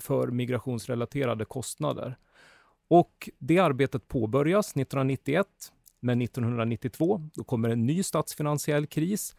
för 0.00 0.26
migrationsrelaterade 0.26 1.44
kostnader. 1.44 2.16
Och 2.88 3.30
det 3.38 3.58
arbetet 3.58 4.08
påbörjas 4.08 4.66
1991, 4.70 5.46
men 6.00 6.22
1992 6.22 7.30
då 7.34 7.44
kommer 7.44 7.68
en 7.68 7.86
ny 7.86 8.02
statsfinansiell 8.02 8.86
kris 8.86 9.36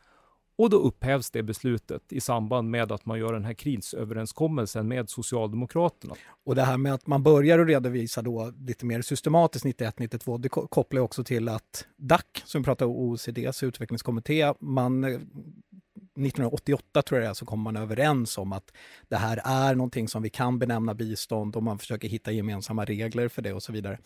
och 0.57 0.69
då 0.69 0.77
upphävs 0.77 1.31
det 1.31 1.43
beslutet 1.43 2.13
i 2.13 2.21
samband 2.21 2.69
med 2.69 2.91
att 2.91 3.05
man 3.05 3.19
gör 3.19 3.33
den 3.33 3.45
här 3.45 3.53
krisöverenskommelsen 3.53 4.87
med 4.87 5.09
Socialdemokraterna. 5.09 6.15
Och 6.45 6.55
det 6.55 6.63
här 6.63 6.77
med 6.77 6.93
att 6.93 7.07
man 7.07 7.23
börjar 7.23 7.59
att 7.59 7.67
redovisa 7.67 8.21
då 8.21 8.53
lite 8.59 8.85
mer 8.85 9.01
systematiskt 9.01 9.65
91-92, 9.65 10.37
det 10.37 10.49
kopplar 10.49 11.01
också 11.01 11.23
till 11.23 11.49
att 11.49 11.87
DAC, 11.97 12.21
som 12.45 12.61
vi 12.61 12.65
pratar 12.65 12.85
om, 12.85 12.91
OECDs 12.91 13.63
utvecklingskommitté, 13.63 14.53
man 14.59 15.03
eh, 15.03 15.19
1988 16.17 17.01
tror 17.01 17.19
jag 17.19 17.27
det 17.27 17.31
är, 17.31 17.33
så 17.33 17.45
kommer 17.45 17.63
man 17.63 17.77
överens 17.77 18.37
om 18.37 18.53
att 18.53 18.71
det 19.07 19.15
här 19.17 19.41
är 19.43 19.75
någonting 19.75 20.07
som 20.07 20.23
vi 20.23 20.29
kan 20.29 20.59
benämna 20.59 20.93
bistånd 20.93 21.55
och 21.55 21.63
man 21.63 21.79
försöker 21.79 22.07
hitta 22.07 22.31
gemensamma 22.31 22.85
regler 22.85 23.27
för 23.27 23.41
det 23.41 23.53
och 23.53 23.63
så 23.63 23.71
vidare. 23.71 23.99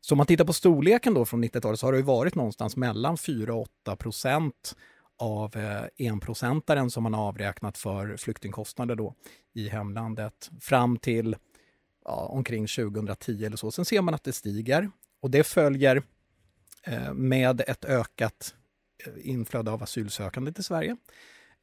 Så 0.00 0.14
om 0.14 0.16
man 0.16 0.26
tittar 0.26 0.44
på 0.44 0.52
storleken 0.52 1.14
då 1.14 1.24
från 1.24 1.44
90-talet 1.44 1.80
så 1.80 1.86
har 1.86 1.92
det 1.92 2.02
varit 2.02 2.34
någonstans 2.34 2.76
mellan 2.76 3.18
4 3.18 3.54
och 3.54 3.62
8 3.62 3.96
procent 3.96 4.76
av 5.18 5.56
eh, 5.56 6.06
enprocentaren 6.08 6.90
som 6.90 7.02
man 7.02 7.14
har 7.14 7.28
avräknat 7.28 7.78
för 7.78 8.16
flyktingkostnader 8.16 8.94
då 8.94 9.14
i 9.54 9.68
hemlandet 9.68 10.50
fram 10.60 10.96
till 10.96 11.36
ja, 12.04 12.26
omkring 12.26 12.66
2010 12.66 13.44
eller 13.44 13.56
så. 13.56 13.70
Sen 13.70 13.84
ser 13.84 14.02
man 14.02 14.14
att 14.14 14.24
det 14.24 14.32
stiger 14.32 14.90
och 15.20 15.30
det 15.30 15.44
följer 15.44 16.02
eh, 16.86 17.14
med 17.14 17.60
ett 17.60 17.84
ökat 17.84 18.54
eh, 19.06 19.30
inflöde 19.30 19.70
av 19.70 19.82
asylsökande 19.82 20.52
till 20.52 20.64
Sverige. 20.64 20.96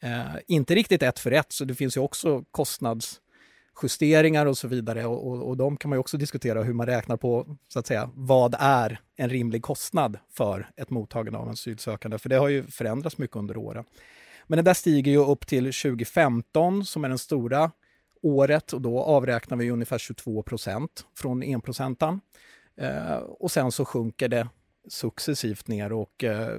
Eh, 0.01 0.35
inte 0.47 0.75
riktigt 0.75 1.03
ett 1.03 1.19
för 1.19 1.31
ett, 1.31 1.51
så 1.51 1.65
det 1.65 1.75
finns 1.75 1.97
ju 1.97 2.01
också 2.01 2.43
kostnadsjusteringar 2.51 4.45
och 4.45 4.57
så 4.57 4.67
vidare 4.67 5.05
och, 5.05 5.27
och, 5.27 5.47
och, 5.47 5.57
de 5.57 5.77
kan 5.77 5.89
man 5.89 5.95
ju 5.95 5.99
också 5.99 6.17
diskutera 6.17 6.63
hur 6.63 6.73
man 6.73 6.87
räknar 6.87 7.17
på, 7.17 7.57
så 7.67 7.79
att 7.79 7.87
säga, 7.87 8.09
vad 8.15 8.55
är 8.59 8.99
en 9.15 9.29
rimlig 9.29 9.63
kostnad 9.63 10.17
för 10.33 10.69
ett 10.77 10.89
mottagande 10.89 11.39
av 11.39 11.45
en 11.45 11.53
asylsökande? 11.53 12.17
För 12.17 12.29
det 12.29 12.35
har 12.35 12.47
ju 12.47 12.67
förändrats 12.67 13.17
mycket 13.17 13.37
under 13.37 13.57
åren. 13.57 13.85
Men 14.47 14.57
det 14.57 14.63
där 14.63 14.73
stiger 14.73 15.11
ju 15.11 15.17
upp 15.17 15.47
till 15.47 15.63
2015 15.63 16.85
som 16.85 17.05
är 17.05 17.09
den 17.09 17.17
stora 17.17 17.71
året 18.21 18.73
och 18.73 18.81
då 18.81 18.99
avräknar 18.99 19.57
vi 19.57 19.71
ungefär 19.71 19.97
22 19.97 20.43
procent 20.43 21.05
från 21.17 21.43
enprocentan. 21.43 22.21
Eh, 22.77 23.15
och 23.15 23.51
sen 23.51 23.71
så 23.71 23.85
sjunker 23.85 24.27
det 24.27 24.47
successivt 24.87 25.67
ner 25.67 25.93
och 25.93 26.23
eh, 26.23 26.57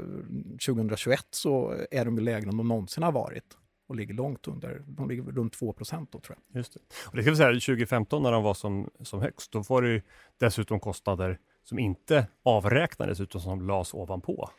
2021 0.67 1.27
så 1.31 1.75
är 1.91 2.05
de 2.05 2.19
lägre 2.19 2.49
än 2.49 2.57
de 2.57 2.69
någonsin 2.69 3.03
har 3.03 3.13
varit 3.13 3.57
och 3.89 3.97
ligger 3.97 4.15
långt 4.15 4.49
under, 4.49 4.83
de 4.87 5.09
ligger 5.09 5.23
runt 5.23 5.53
2 5.53 5.73
procent 5.73 6.13
då 6.13 6.21
tror 6.21 6.39
jag. 6.47 6.59
Just 6.59 6.73
det. 6.73 6.81
Och 7.07 7.17
det 7.17 7.23
ska 7.23 7.31
vi 7.31 7.37
säga, 7.37 7.49
2015 7.53 8.23
när 8.23 8.33
de 8.33 8.43
var 8.43 8.55
som, 8.55 8.91
som 9.01 9.21
högst, 9.21 9.53
då 9.53 9.63
var 9.69 9.83
det 9.83 10.03
dessutom 10.39 10.81
kostnader 10.81 11.39
som 11.65 11.79
inte 11.79 12.27
avräknades 12.43 13.21
utan 13.21 13.41
som 13.41 13.67
lades 13.67 13.95
ovanpå. 13.95 14.51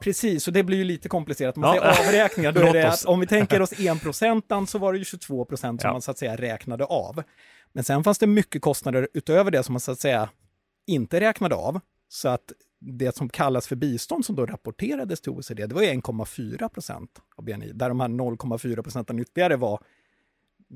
Precis, 0.00 0.46
och 0.46 0.52
det 0.52 0.62
blir 0.62 0.78
ju 0.78 0.84
lite 0.84 1.08
komplicerat. 1.08 1.56
Om 1.56 1.60
man 1.60 1.76
ja. 1.76 1.94
säger 1.94 2.08
avräkningar, 2.08 2.52
då 2.52 2.60
är 2.60 2.72
det 2.72 2.88
att 2.88 3.04
om 3.04 3.20
vi 3.20 3.26
tänker 3.26 3.62
oss 3.62 3.80
enprocentan 3.80 4.66
så 4.66 4.78
var 4.78 4.92
det 4.92 4.98
ju 4.98 5.04
22 5.04 5.44
procent 5.44 5.80
som 5.80 5.88
ja. 5.88 5.92
man 5.92 6.02
så 6.02 6.10
att 6.10 6.18
säga 6.18 6.36
räknade 6.36 6.84
av. 6.84 7.22
Men 7.72 7.84
sen 7.84 8.04
fanns 8.04 8.18
det 8.18 8.26
mycket 8.26 8.62
kostnader 8.62 9.08
utöver 9.14 9.50
det 9.50 9.62
som 9.62 9.72
man 9.72 9.80
så 9.80 9.92
att 9.92 10.00
säga 10.00 10.28
inte 10.86 11.20
räknade 11.20 11.54
av. 11.54 11.80
Så 12.08 12.28
att 12.28 12.52
det 12.80 13.16
som 13.16 13.28
kallas 13.28 13.66
för 13.66 13.76
bistånd 13.76 14.24
som 14.24 14.36
då 14.36 14.46
rapporterades 14.46 15.20
till 15.20 15.32
OECD, 15.32 15.66
det 15.66 15.74
var 15.74 15.82
1,4 15.82 16.68
procent 16.68 17.10
av 17.36 17.44
BNI, 17.44 17.72
där 17.72 17.88
de 17.88 18.00
här 18.00 18.08
0,4 18.08 18.82
procenten 18.82 19.18
ytterligare 19.18 19.56
var 19.56 19.80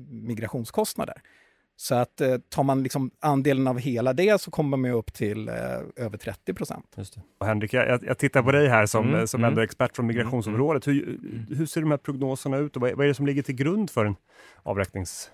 migrationskostnader. 0.09 1.21
Så 1.75 1.95
att 1.95 2.21
eh, 2.21 2.37
tar 2.37 2.63
man 2.63 2.83
liksom 2.83 3.11
andelen 3.19 3.67
av 3.67 3.79
hela 3.79 4.13
det 4.13 4.41
så 4.41 4.51
kommer 4.51 4.77
man 4.77 4.91
upp 4.91 5.13
till 5.13 5.49
eh, 5.49 5.55
över 5.95 6.17
30 6.17 6.53
procent. 6.53 6.95
Henrik, 7.45 7.73
jag, 7.73 8.03
jag, 8.03 8.17
tittar 8.17 8.43
på 8.43 8.51
dig 8.51 8.67
här 8.67 8.85
som, 8.85 9.09
mm, 9.09 9.27
som 9.27 9.43
ändå 9.43 9.53
mm. 9.53 9.63
expert 9.63 9.95
från 9.95 10.07
migrationsområdet. 10.07 10.87
Hur, 10.87 11.19
hur 11.55 11.65
ser 11.65 11.81
de 11.81 11.91
här 11.91 11.97
prognoserna 11.97 12.57
ut 12.57 12.75
och 12.75 12.81
vad, 12.81 12.91
vad 12.91 13.03
är 13.03 13.07
det 13.07 13.13
som 13.13 13.25
ligger 13.25 13.41
till 13.41 13.55
grund 13.55 13.89
för 13.89 14.05
en 14.05 14.15
avräknings 14.63 15.31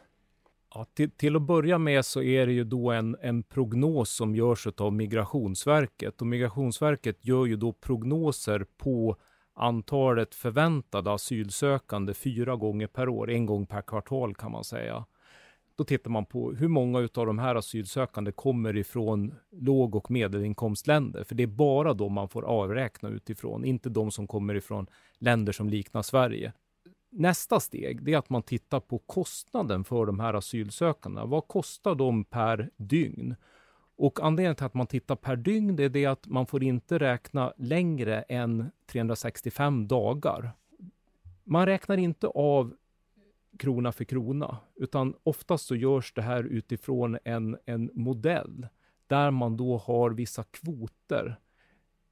Ja, 0.73 0.85
till, 0.93 1.11
till, 1.11 1.35
att 1.35 1.41
börja 1.41 1.77
med 1.77 2.05
så 2.05 2.21
är 2.21 2.45
det 2.45 2.53
ju 2.53 2.63
då 2.63 2.91
en, 2.91 3.17
en 3.21 3.43
prognos 3.43 4.09
som 4.09 4.35
görs 4.35 4.67
av 4.67 4.93
Migrationsverket. 4.93 6.21
Och 6.21 6.27
Migrationsverket 6.27 7.25
gör 7.25 7.45
ju 7.45 7.55
då 7.55 7.73
prognoser 7.73 8.65
på 8.77 9.15
antalet 9.55 10.35
förväntade 10.35 11.11
asylsökande 11.13 12.13
fyra 12.13 12.55
gånger 12.55 12.87
per 12.87 13.09
år, 13.09 13.31
en 13.31 13.45
gång 13.45 13.65
per 13.65 13.81
kvartal 13.81 14.35
kan 14.35 14.51
man 14.51 14.63
säga. 14.63 15.05
Då 15.75 15.83
tittar 15.83 16.09
man 16.11 16.25
på 16.25 16.51
hur 16.51 16.67
många 16.67 16.99
av 16.99 17.25
de 17.25 17.39
här 17.39 17.55
asylsökande 17.55 18.31
kommer 18.31 18.77
ifrån 18.77 19.33
låg 19.51 19.95
och 19.95 20.11
medelinkomstländer, 20.11 21.23
för 21.23 21.35
det 21.35 21.43
är 21.43 21.47
bara 21.47 21.93
de 21.93 22.13
man 22.13 22.29
får 22.29 22.45
avräkna 22.45 23.09
utifrån, 23.09 23.65
inte 23.65 23.89
de 23.89 24.11
som 24.11 24.27
kommer 24.27 24.55
ifrån 24.55 24.87
länder 25.19 25.53
som 25.53 25.69
liknar 25.69 26.01
Sverige 26.01 26.53
nästa 27.09 27.59
steg 27.59 28.03
det 28.03 28.13
är 28.13 28.17
att 28.17 28.29
man 28.29 28.43
tittar 28.43 28.79
på 28.79 28.97
kostnaden 28.97 29.83
för 29.83 30.05
de 30.05 30.19
här 30.19 30.33
asylsökandena. 30.33 31.25
Vad 31.25 31.47
kostar 31.47 31.95
de 31.95 32.23
per 32.23 32.69
dygn? 32.77 33.35
Och 33.95 34.19
anledningen 34.19 34.55
till 34.55 34.65
att 34.65 34.73
man 34.73 34.87
tittar 34.87 35.15
per 35.15 35.35
dygn 35.35 35.75
det 35.75 35.83
är 35.83 35.89
det 35.89 36.05
att 36.05 36.27
man 36.27 36.45
får 36.45 36.63
inte 36.63 36.99
räkna 36.99 37.53
längre 37.57 38.21
än 38.21 38.71
365 38.85 39.87
dagar. 39.87 40.51
Man 41.43 41.65
räknar 41.65 41.97
inte 41.97 42.27
av 42.27 42.73
krona 43.57 43.91
för 43.91 44.03
krona, 44.03 44.57
utan 44.75 45.13
oftast 45.23 45.65
så 45.65 45.75
görs 45.75 46.13
det 46.13 46.21
här 46.21 46.43
utifrån 46.43 47.17
en, 47.23 47.57
en 47.65 47.89
modell 47.93 48.67
där 49.07 49.31
man 49.31 49.57
då 49.57 49.77
har 49.77 50.09
vissa 50.09 50.43
kvoter 50.43 51.39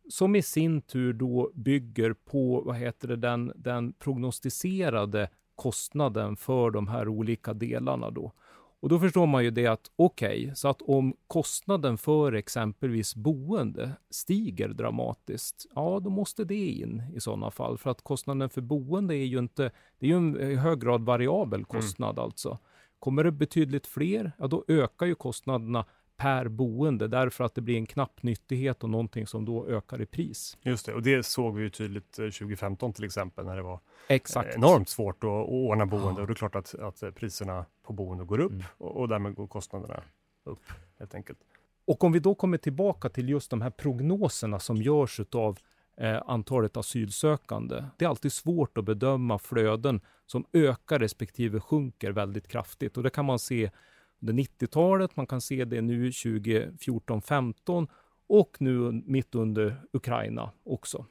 som 0.09 0.35
i 0.35 0.41
sin 0.41 0.81
tur 0.81 1.13
då 1.13 1.51
bygger 1.53 2.13
på, 2.13 2.61
vad 2.65 2.75
heter 2.75 3.07
det, 3.07 3.15
den, 3.15 3.51
den 3.55 3.93
prognostiserade 3.93 5.29
kostnaden 5.55 6.37
för 6.37 6.71
de 6.71 6.87
här 6.87 7.07
olika 7.07 7.53
delarna 7.53 8.11
då. 8.11 8.31
Och 8.79 8.89
då 8.89 8.99
förstår 8.99 9.25
man 9.25 9.43
ju 9.43 9.51
det 9.51 9.67
att 9.67 9.91
okej, 9.95 10.43
okay, 10.43 10.55
så 10.55 10.67
att 10.67 10.81
om 10.81 11.13
kostnaden 11.27 11.97
för 11.97 12.33
exempelvis 12.33 13.15
boende 13.15 13.91
stiger 14.09 14.67
dramatiskt, 14.67 15.65
ja, 15.75 15.99
då 16.03 16.09
måste 16.09 16.43
det 16.43 16.67
in 16.67 17.03
i 17.15 17.19
sådana 17.19 17.51
fall. 17.51 17.77
För 17.77 17.89
att 17.89 18.01
kostnaden 18.01 18.49
för 18.49 18.61
boende 18.61 19.15
är 19.15 19.25
ju 19.25 19.39
inte, 19.39 19.71
det 19.99 20.05
är 20.05 20.09
ju 20.09 20.17
en 20.17 20.41
i 20.51 20.55
hög 20.55 20.81
grad 20.81 21.01
variabel 21.01 21.65
kostnad 21.65 22.11
mm. 22.11 22.23
alltså. 22.23 22.57
Kommer 22.99 23.23
det 23.23 23.31
betydligt 23.31 23.87
fler, 23.87 24.31
ja 24.37 24.47
då 24.47 24.65
ökar 24.67 25.05
ju 25.05 25.15
kostnaderna 25.15 25.85
per 26.17 26.47
boende 26.47 27.07
därför 27.07 27.43
att 27.43 27.55
det 27.55 27.61
blir 27.61 27.77
en 27.77 27.85
knapp 27.85 28.23
nyttighet 28.23 28.83
och 28.83 28.89
någonting 28.89 29.27
som 29.27 29.45
då 29.45 29.67
ökar 29.67 30.01
i 30.01 30.05
pris. 30.05 30.57
Just 30.61 30.85
det, 30.85 30.93
och 30.93 31.01
det 31.01 31.25
såg 31.25 31.55
vi 31.55 31.63
ju 31.63 31.69
tydligt 31.69 32.11
2015 32.11 32.89
eh, 32.89 32.93
till 32.93 33.03
exempel 33.03 33.45
när 33.45 33.55
det 33.55 33.61
var 33.61 33.79
Exakt. 34.07 34.55
enormt 34.55 34.89
svårt 34.89 35.23
att, 35.23 35.29
att 35.29 35.47
ordna 35.47 35.85
boende 35.85 36.19
ja. 36.19 36.21
och 36.21 36.27
det 36.27 36.33
är 36.33 36.35
klart 36.35 36.55
att, 36.55 36.75
att 36.75 37.15
priserna 37.15 37.65
på 37.83 37.93
boende 37.93 38.23
går 38.23 38.39
upp 38.39 38.51
mm. 38.51 38.63
och, 38.77 38.97
och 38.97 39.07
därmed 39.07 39.35
går 39.35 39.47
kostnaderna 39.47 40.03
upp 40.43 40.63
helt 40.99 41.15
enkelt. 41.15 41.39
Och 41.85 42.03
om 42.03 42.11
vi 42.11 42.19
då 42.19 42.35
kommer 42.35 42.57
tillbaka 42.57 43.09
till 43.09 43.29
just 43.29 43.49
de 43.49 43.61
här 43.61 43.69
prognoserna 43.69 44.59
som 44.59 44.77
görs 44.77 45.19
av 45.31 45.59
eh, 45.97 46.21
antalet 46.25 46.77
asylsökande. 46.77 47.83
Det 47.97 48.05
är 48.05 48.09
alltid 48.09 48.33
svårt 48.33 48.77
att 48.77 48.85
bedöma 48.85 49.39
flöden 49.39 50.01
som 50.25 50.45
ökar 50.53 50.99
respektive 50.99 51.59
sjunker 51.59 52.11
väldigt 52.11 52.47
kraftigt 52.47 52.97
och 52.97 53.03
det 53.03 53.09
kan 53.09 53.25
man 53.25 53.39
se 53.39 53.71
under 54.19 54.33
90-talet, 54.33 55.15
man 55.15 55.27
kan 55.27 55.41
se 55.41 55.65
det 55.65 55.81
nu 55.81 56.09
2014-15 56.09 57.87
och 58.29 58.57
nu 58.59 59.03
mitt 59.05 59.35
under 59.35 59.81
Ukraina 59.93 60.51
också. 60.63 61.05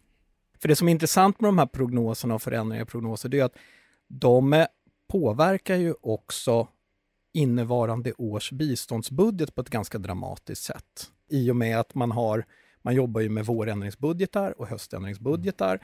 För 0.60 0.68
det 0.68 0.76
som 0.76 0.88
är 0.88 0.92
intressant 0.92 1.40
med 1.40 1.48
de 1.48 1.58
här 1.58 1.66
prognoserna 1.66 2.34
och 2.34 2.42
förändringar 2.42 2.84
i 2.84 2.86
prognoser, 2.86 3.28
det 3.28 3.40
är 3.40 3.44
att 3.44 3.56
de 4.08 4.66
påverkar 5.08 5.76
ju 5.76 5.94
också 6.00 6.68
innevarande 7.32 8.12
års 8.12 8.52
biståndsbudget 8.52 9.54
på 9.54 9.60
ett 9.60 9.70
ganska 9.70 9.98
dramatiskt 9.98 10.64
sätt. 10.64 11.10
I 11.28 11.50
och 11.50 11.56
med 11.56 11.80
att 11.80 11.94
man 11.94 12.10
har, 12.10 12.44
man 12.82 12.94
jobbar 12.94 13.20
ju 13.20 13.28
med 13.28 13.46
vårändringsbudgetar 13.46 14.60
och 14.60 14.66
höständringsbudgetar 14.66 15.80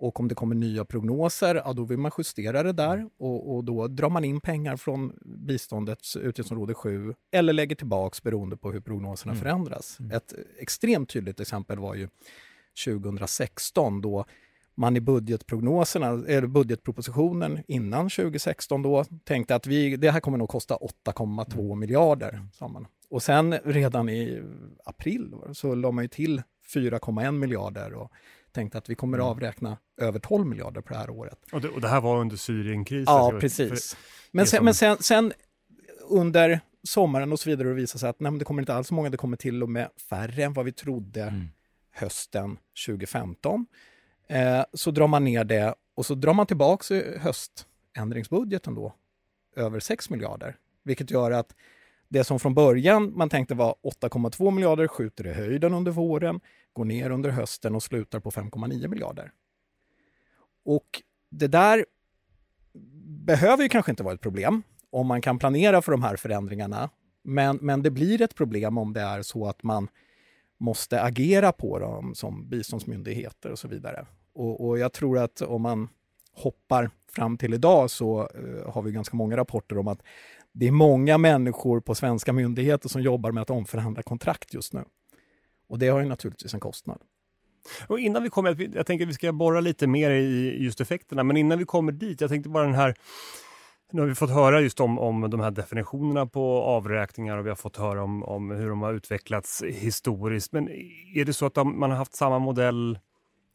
och 0.00 0.20
om 0.20 0.28
det 0.28 0.34
kommer 0.34 0.54
nya 0.54 0.84
prognoser, 0.84 1.54
ja, 1.54 1.72
då 1.72 1.84
vill 1.84 1.98
man 1.98 2.10
justera 2.18 2.62
det 2.62 2.72
där 2.72 3.08
och, 3.18 3.54
och 3.54 3.64
då 3.64 3.88
drar 3.88 4.10
man 4.10 4.24
in 4.24 4.40
pengar 4.40 4.76
från 4.76 5.12
biståndets 5.24 6.16
utgiftsområde 6.16 6.74
7 6.74 7.14
eller 7.32 7.52
lägger 7.52 7.76
tillbaks 7.76 8.22
beroende 8.22 8.56
på 8.56 8.72
hur 8.72 8.80
prognoserna 8.80 9.32
mm. 9.32 9.42
förändras. 9.42 10.00
Mm. 10.00 10.16
Ett 10.16 10.34
extremt 10.58 11.08
tydligt 11.08 11.40
exempel 11.40 11.78
var 11.78 11.94
ju 11.94 12.08
2016 12.84 14.00
då 14.00 14.24
man 14.74 14.96
i 14.96 15.00
budgetprognoserna, 15.00 16.06
eller 16.06 16.46
budgetpropositionen 16.46 17.62
innan 17.68 18.10
2016 18.10 18.82
då 18.82 19.04
tänkte 19.24 19.54
att 19.54 19.66
vi, 19.66 19.96
det 19.96 20.10
här 20.10 20.20
kommer 20.20 20.38
nog 20.38 20.48
kosta 20.48 20.76
8,2 21.06 21.64
mm. 21.64 21.78
miljarder. 21.78 22.46
Sa 22.52 22.68
man. 22.68 22.86
Och 23.10 23.22
sen 23.22 23.52
redan 23.64 24.08
i 24.08 24.42
april 24.84 25.34
så 25.52 25.74
la 25.74 25.90
man 25.90 26.04
ju 26.04 26.08
till 26.08 26.42
4,1 26.74 27.32
miljarder. 27.32 27.94
Och 27.94 28.12
tänkte 28.52 28.78
att 28.78 28.90
vi 28.90 28.94
kommer 28.94 29.18
att 29.18 29.22
mm. 29.22 29.30
avräkna 29.30 29.78
över 29.96 30.18
12 30.18 30.46
miljarder 30.46 30.80
på 30.80 30.92
det 30.92 30.98
här 30.98 31.10
året. 31.10 31.38
Och 31.52 31.60
det, 31.60 31.68
och 31.68 31.80
det 31.80 31.88
här 31.88 32.00
var 32.00 32.20
under 32.20 32.36
Syrienkrisen? 32.36 33.14
Ja, 33.14 33.32
precis. 33.40 33.96
men 34.32 34.46
sen, 34.46 34.64
men 34.64 34.74
sen, 34.74 34.96
sen 35.00 35.32
under 36.08 36.60
sommaren 36.82 37.32
och 37.32 37.40
så 37.40 37.50
vidare 37.50 37.68
och 37.68 37.78
visar 37.78 37.98
sig 37.98 38.08
att 38.08 38.20
nej, 38.20 38.38
det 38.38 38.44
kommer 38.44 38.62
inte 38.62 38.74
alls 38.74 38.88
så 38.88 38.94
många, 38.94 39.10
det 39.10 39.16
kommer 39.16 39.36
till 39.36 39.62
och 39.62 39.68
med 39.68 39.88
färre 40.10 40.44
än 40.44 40.52
vad 40.52 40.64
vi 40.64 40.72
trodde 40.72 41.22
mm. 41.22 41.48
hösten 41.90 42.58
2015. 42.86 43.66
Eh, 44.28 44.64
så 44.72 44.90
drar 44.90 45.06
man 45.06 45.24
ner 45.24 45.44
det 45.44 45.74
och 45.94 46.06
så 46.06 46.14
drar 46.14 46.34
man 46.34 46.46
tillbaka 46.46 47.02
höständringsbudgeten 47.18 48.74
då 48.74 48.94
över 49.56 49.80
6 49.80 50.10
miljarder, 50.10 50.56
vilket 50.82 51.10
gör 51.10 51.30
att 51.30 51.54
det 52.10 52.24
som 52.24 52.40
från 52.40 52.54
början 52.54 53.12
man 53.16 53.28
tänkte 53.28 53.54
var 53.54 53.74
8,2 54.02 54.50
miljarder 54.50 54.88
skjuter 54.88 55.26
i 55.26 55.32
höjden 55.32 55.74
under 55.74 55.92
våren, 55.92 56.40
går 56.72 56.84
ner 56.84 57.10
under 57.10 57.30
hösten 57.30 57.74
och 57.74 57.82
slutar 57.82 58.20
på 58.20 58.30
5,9 58.30 58.88
miljarder. 58.88 59.32
Och 60.64 61.02
det 61.30 61.46
där 61.46 61.84
behöver 63.26 63.62
ju 63.62 63.68
kanske 63.68 63.92
inte 63.92 64.02
vara 64.02 64.14
ett 64.14 64.20
problem 64.20 64.62
om 64.90 65.06
man 65.06 65.20
kan 65.20 65.38
planera 65.38 65.82
för 65.82 65.92
de 65.92 66.02
här 66.02 66.16
förändringarna. 66.16 66.90
Men, 67.22 67.58
men 67.60 67.82
det 67.82 67.90
blir 67.90 68.22
ett 68.22 68.34
problem 68.34 68.78
om 68.78 68.92
det 68.92 69.00
är 69.00 69.22
så 69.22 69.46
att 69.46 69.62
man 69.62 69.88
måste 70.58 71.02
agera 71.02 71.52
på 71.52 71.78
dem 71.78 72.14
som 72.14 72.48
biståndsmyndigheter 72.48 73.50
och 73.50 73.58
så 73.58 73.68
vidare. 73.68 74.06
Och, 74.32 74.68
och 74.68 74.78
jag 74.78 74.92
tror 74.92 75.18
att 75.18 75.40
om 75.40 75.62
man 75.62 75.88
hoppar 76.32 76.90
fram 77.12 77.38
till 77.38 77.54
idag 77.54 77.90
så 77.90 78.28
uh, 78.34 78.70
har 78.70 78.82
vi 78.82 78.92
ganska 78.92 79.16
många 79.16 79.36
rapporter 79.36 79.78
om 79.78 79.88
att 79.88 80.02
det 80.52 80.68
är 80.68 80.72
många 80.72 81.18
människor 81.18 81.80
på 81.80 81.94
svenska 81.94 82.32
myndigheter 82.32 82.88
som 82.88 83.02
jobbar 83.02 83.32
med 83.32 83.42
att 83.42 83.50
omförhandla 83.50 84.02
kontrakt 84.02 84.54
just 84.54 84.72
nu. 84.72 84.84
Och 85.68 85.78
det 85.78 85.88
har 85.88 86.00
ju 86.00 86.06
naturligtvis 86.06 86.54
en 86.54 86.60
kostnad. 86.60 86.98
Och 87.86 87.98
innan 88.00 88.22
vi 88.22 88.30
kommer, 88.30 88.76
jag 88.76 88.86
tänker 88.86 89.04
att 89.04 89.10
vi 89.10 89.14
ska 89.14 89.32
borra 89.32 89.60
lite 89.60 89.86
mer 89.86 90.10
i 90.10 90.62
just 90.64 90.80
effekterna, 90.80 91.22
men 91.22 91.36
innan 91.36 91.58
vi 91.58 91.64
kommer 91.64 91.92
dit, 91.92 92.20
jag 92.20 92.30
tänkte 92.30 92.50
bara 92.50 92.64
den 92.64 92.74
här 92.74 92.94
nu 93.92 94.00
har 94.00 94.08
vi 94.08 94.14
fått 94.14 94.30
höra 94.30 94.60
just 94.60 94.80
om, 94.80 94.98
om 94.98 95.30
de 95.30 95.40
här 95.40 95.50
definitionerna 95.50 96.26
på 96.26 96.62
avräkningar 96.62 97.38
och 97.38 97.44
vi 97.44 97.48
har 97.48 97.56
fått 97.56 97.76
höra 97.76 98.02
om, 98.02 98.22
om 98.22 98.50
hur 98.50 98.68
de 98.68 98.82
har 98.82 98.94
utvecklats 98.94 99.62
historiskt. 99.62 100.52
Men 100.52 100.68
är 101.14 101.24
det 101.24 101.32
så 101.32 101.46
att 101.46 101.54
de, 101.54 101.80
man 101.80 101.90
har 101.90 101.98
haft 101.98 102.14
samma 102.14 102.38
modell 102.38 102.98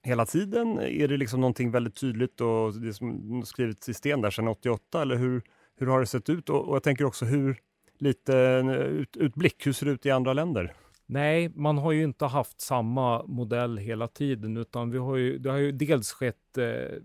hela 0.03 0.25
tiden? 0.25 0.79
Är 0.79 1.07
det 1.07 1.17
liksom 1.17 1.41
någonting 1.41 1.71
väldigt 1.71 1.95
tydligt 1.95 2.41
och 2.41 2.73
det 2.73 2.93
som 2.93 3.43
skrivits 3.45 3.89
i 3.89 3.93
sten 3.93 4.21
där 4.21 4.31
sedan 4.31 4.47
88 4.47 5.01
eller 5.01 5.15
hur, 5.15 5.41
hur 5.77 5.87
har 5.87 5.99
det 5.99 6.05
sett 6.05 6.29
ut? 6.29 6.49
Och, 6.49 6.67
och 6.69 6.75
jag 6.75 6.83
tänker 6.83 7.05
också 7.05 7.25
hur, 7.25 7.59
lite 7.97 8.37
eh, 8.37 8.69
ut, 8.71 9.17
utblick, 9.17 9.67
hur 9.67 9.73
ser 9.73 9.85
det 9.85 9.91
ut 9.91 10.05
i 10.05 10.11
andra 10.11 10.33
länder? 10.33 10.73
Nej, 11.05 11.49
man 11.55 11.77
har 11.77 11.91
ju 11.91 12.03
inte 12.03 12.25
haft 12.25 12.61
samma 12.61 13.23
modell 13.25 13.77
hela 13.77 14.07
tiden, 14.07 14.57
utan 14.57 14.91
vi 14.91 14.97
har 14.97 15.15
ju, 15.15 15.37
det 15.37 15.51
har 15.51 15.57
ju 15.57 15.71
dels 15.71 16.11
skett 16.11 16.57
eh, 16.57 16.97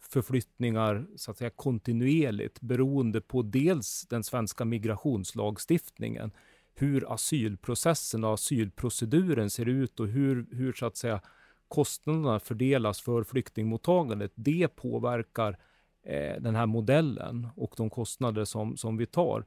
förflyttningar 0.00 1.06
så 1.16 1.30
att 1.30 1.38
säga 1.38 1.50
kontinuerligt 1.50 2.60
beroende 2.60 3.20
på 3.20 3.42
dels 3.42 4.06
den 4.10 4.24
svenska 4.24 4.64
migrationslagstiftningen, 4.64 6.32
hur 6.74 7.12
asylprocessen 7.14 8.24
och 8.24 8.34
asylproceduren 8.34 9.50
ser 9.50 9.68
ut 9.68 10.00
och 10.00 10.08
hur, 10.08 10.46
hur 10.52 10.72
så 10.72 10.86
att 10.86 10.96
säga 10.96 11.20
kostnaderna 11.68 12.40
fördelas 12.40 13.00
för 13.00 13.24
flyktingmottagandet. 13.24 14.32
Det 14.34 14.68
påverkar 14.68 15.58
eh, 16.02 16.40
den 16.40 16.54
här 16.54 16.66
modellen 16.66 17.48
och 17.56 17.74
de 17.76 17.90
kostnader 17.90 18.44
som, 18.44 18.76
som 18.76 18.96
vi 18.96 19.06
tar. 19.06 19.44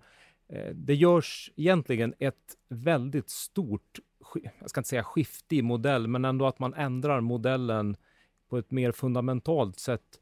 Eh, 0.48 0.74
det 0.74 0.95
görs 0.95 1.51
egentligen 1.55 2.13
ett 2.19 2.57
väldigt 2.69 3.29
stort, 3.29 4.00
jag 4.60 4.69
ska 4.69 4.79
inte 4.79 4.89
säga 4.89 5.03
skifte 5.03 5.55
i 5.55 5.62
modell, 5.62 6.07
men 6.07 6.25
ändå 6.25 6.45
att 6.45 6.60
man 6.60 6.74
ändrar 6.74 7.22
modellen 7.22 7.98
på 8.50 8.57
ett 8.57 8.72
mer 8.72 8.91
fundamentalt 8.91 9.79
sätt 9.79 10.19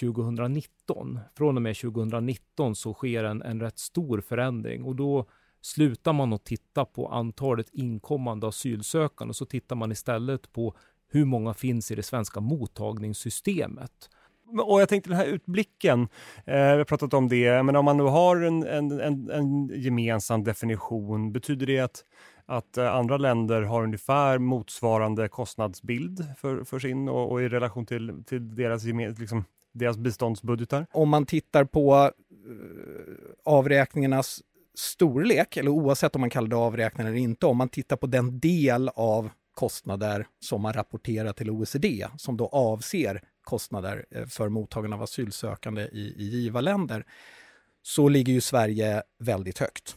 2019. 0.00 1.20
Från 1.36 1.56
och 1.56 1.62
med 1.62 1.76
2019 1.76 2.76
så 2.76 2.94
sker 2.94 3.24
en, 3.24 3.42
en 3.42 3.60
rätt 3.60 3.78
stor 3.78 4.20
förändring 4.20 4.84
och 4.84 4.96
då 4.96 5.26
slutar 5.60 6.12
man 6.12 6.32
att 6.32 6.44
titta 6.44 6.84
på 6.84 7.08
antalet 7.08 7.68
inkommande 7.72 8.48
asylsökande 8.48 9.30
och 9.30 9.36
så 9.36 9.46
tittar 9.46 9.76
man 9.76 9.92
istället 9.92 10.52
på 10.52 10.74
hur 11.08 11.24
många 11.24 11.54
finns 11.54 11.90
i 11.90 11.94
det 11.94 12.02
svenska 12.02 12.40
mottagningssystemet. 12.40 14.10
Och 14.58 14.80
jag 14.80 14.88
tänkte 14.88 15.10
den 15.10 15.18
här 15.18 15.26
utblicken, 15.26 16.08
eh, 16.44 16.54
vi 16.54 16.76
har 16.76 16.84
pratat 16.84 17.14
om 17.14 17.28
det, 17.28 17.62
men 17.62 17.76
om 17.76 17.84
man 17.84 17.96
nu 17.96 18.02
har 18.02 18.36
en, 18.36 18.62
en, 18.62 19.00
en, 19.00 19.30
en 19.30 19.68
gemensam 19.68 20.44
definition, 20.44 21.32
betyder 21.32 21.66
det 21.66 21.80
att, 21.80 22.04
att 22.46 22.76
eh, 22.76 22.94
andra 22.94 23.16
länder 23.16 23.62
har 23.62 23.82
ungefär 23.82 24.38
motsvarande 24.38 25.28
kostnadsbild 25.28 26.24
för, 26.38 26.64
för 26.64 26.78
sin 26.78 27.08
och, 27.08 27.32
och 27.32 27.42
i 27.42 27.48
relation 27.48 27.86
till, 27.86 28.24
till 28.26 28.54
deras, 28.54 28.84
liksom, 29.18 29.44
deras 29.72 29.96
biståndsbudgetar? 29.96 30.86
Om 30.92 31.08
man 31.08 31.26
tittar 31.26 31.64
på 31.64 31.94
uh, 31.94 32.10
avräkningarnas 33.44 34.40
storlek, 34.74 35.56
eller 35.56 35.70
oavsett 35.70 36.14
om 36.14 36.20
man 36.20 36.30
kallar 36.30 36.48
det 36.48 36.56
avräkningar 36.56 37.10
eller 37.10 37.20
inte, 37.20 37.46
om 37.46 37.56
man 37.56 37.68
tittar 37.68 37.96
på 37.96 38.06
den 38.06 38.40
del 38.40 38.88
av 38.88 39.30
kostnader 39.54 40.26
som 40.40 40.62
man 40.62 40.72
rapporterar 40.72 41.32
till 41.32 41.50
OECD, 41.50 42.06
som 42.16 42.36
då 42.36 42.46
avser 42.46 43.22
kostnader 43.44 44.06
eh, 44.10 44.26
för 44.26 44.48
mottagande 44.48 44.96
av 44.96 45.02
asylsökande 45.02 45.82
i, 45.82 46.14
i 46.16 46.24
givarländer, 46.24 47.04
så 47.82 48.08
ligger 48.08 48.32
ju 48.32 48.40
Sverige 48.40 49.02
väldigt 49.18 49.58
högt. 49.58 49.96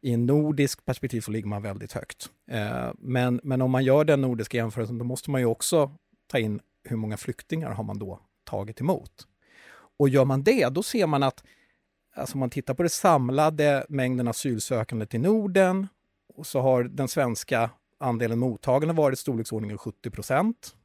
I 0.00 0.12
en 0.12 0.26
nordisk 0.26 0.84
perspektiv 0.84 1.20
så 1.20 1.30
ligger 1.30 1.48
man 1.48 1.62
väldigt 1.62 1.92
högt. 1.92 2.30
Eh, 2.50 2.90
men, 2.98 3.40
men 3.42 3.62
om 3.62 3.70
man 3.70 3.84
gör 3.84 4.04
den 4.04 4.20
nordiska 4.20 4.56
jämförelsen, 4.56 4.98
då 4.98 5.04
måste 5.04 5.30
man 5.30 5.40
ju 5.40 5.46
också 5.46 5.90
ta 6.26 6.38
in 6.38 6.60
hur 6.84 6.96
många 6.96 7.16
flyktingar 7.16 7.70
har 7.70 7.84
man 7.84 7.98
då 7.98 8.20
tagit 8.44 8.80
emot? 8.80 9.26
Och 9.98 10.08
gör 10.08 10.24
man 10.24 10.42
det, 10.42 10.68
då 10.68 10.82
ser 10.82 11.06
man 11.06 11.22
att 11.22 11.44
alltså 12.14 12.34
om 12.34 12.40
man 12.40 12.50
tittar 12.50 12.74
på 12.74 12.82
den 12.82 12.90
samlade 12.90 13.86
mängden 13.88 14.28
asylsökande 14.28 15.06
till 15.06 15.20
Norden 15.20 15.88
och 16.36 16.46
så 16.46 16.60
har 16.60 16.84
den 16.84 17.08
svenska 17.08 17.70
andelen 17.98 18.38
mottagande 18.38 18.94
varit 18.94 19.18
i 19.18 19.22
storleksordningen 19.22 19.78
70 19.78 20.10
procent. 20.10 20.76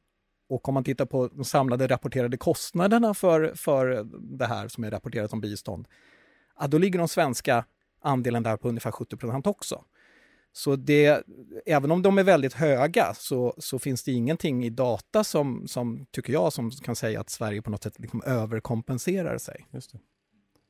Och 0.50 0.68
om 0.68 0.74
man 0.74 0.84
tittar 0.84 1.06
på 1.06 1.28
de 1.28 1.44
samlade 1.44 1.86
rapporterade 1.86 2.36
kostnaderna 2.36 3.14
för, 3.14 3.52
för 3.54 4.06
det 4.38 4.46
här 4.46 4.68
som 4.68 4.84
är 4.84 4.90
rapporterat 4.90 5.30
som 5.30 5.40
bistånd, 5.40 5.88
ja, 6.60 6.66
då 6.66 6.78
ligger 6.78 6.98
de 6.98 7.08
svenska 7.08 7.64
andelen 8.00 8.42
där 8.42 8.56
på 8.56 8.68
ungefär 8.68 8.90
70 8.90 9.16
procent 9.16 9.46
också. 9.46 9.84
Så 10.52 10.76
det, 10.76 11.24
även 11.66 11.90
om 11.90 12.02
de 12.02 12.18
är 12.18 12.22
väldigt 12.22 12.52
höga 12.52 13.14
så, 13.14 13.54
så 13.58 13.78
finns 13.78 14.02
det 14.02 14.12
ingenting 14.12 14.64
i 14.64 14.70
data 14.70 15.24
som, 15.24 15.68
som, 15.68 16.06
tycker 16.10 16.32
jag, 16.32 16.52
som 16.52 16.70
kan 16.70 16.96
säga 16.96 17.20
att 17.20 17.30
Sverige 17.30 17.62
på 17.62 17.70
något 17.70 17.82
sätt 17.82 17.98
liksom 17.98 18.22
överkompenserar 18.22 19.38
sig. 19.38 19.66
Just 19.70 19.92
det. 19.92 19.98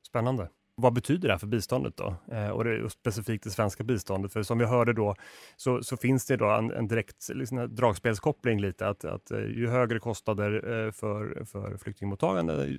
Spännande. 0.06 0.48
Vad 0.80 0.92
betyder 0.92 1.28
det 1.28 1.34
här 1.34 1.38
för 1.38 1.46
biståndet 1.46 1.96
då? 1.96 2.14
Eh, 2.32 2.48
och 2.48 2.64
det 2.64 2.70
är 2.70 2.88
specifikt 2.88 3.44
det 3.44 3.50
svenska 3.50 3.84
biståndet. 3.84 4.32
För 4.32 4.42
som 4.42 4.58
vi 4.58 4.64
hörde 4.64 4.92
då 4.92 5.14
så, 5.56 5.82
så 5.82 5.96
finns 5.96 6.26
det 6.26 6.36
då 6.36 6.50
en, 6.50 6.70
en 6.70 6.88
direkt 6.88 7.28
liksom, 7.34 7.74
dragspelskoppling 7.74 8.60
lite 8.60 8.88
att, 8.88 9.04
att 9.04 9.30
eh, 9.30 9.38
ju 9.38 9.68
högre 9.68 9.98
kostnader 9.98 10.52
eh, 10.54 10.92
för, 10.92 11.44
för 11.44 11.76
flyktingmottagande, 11.76 12.78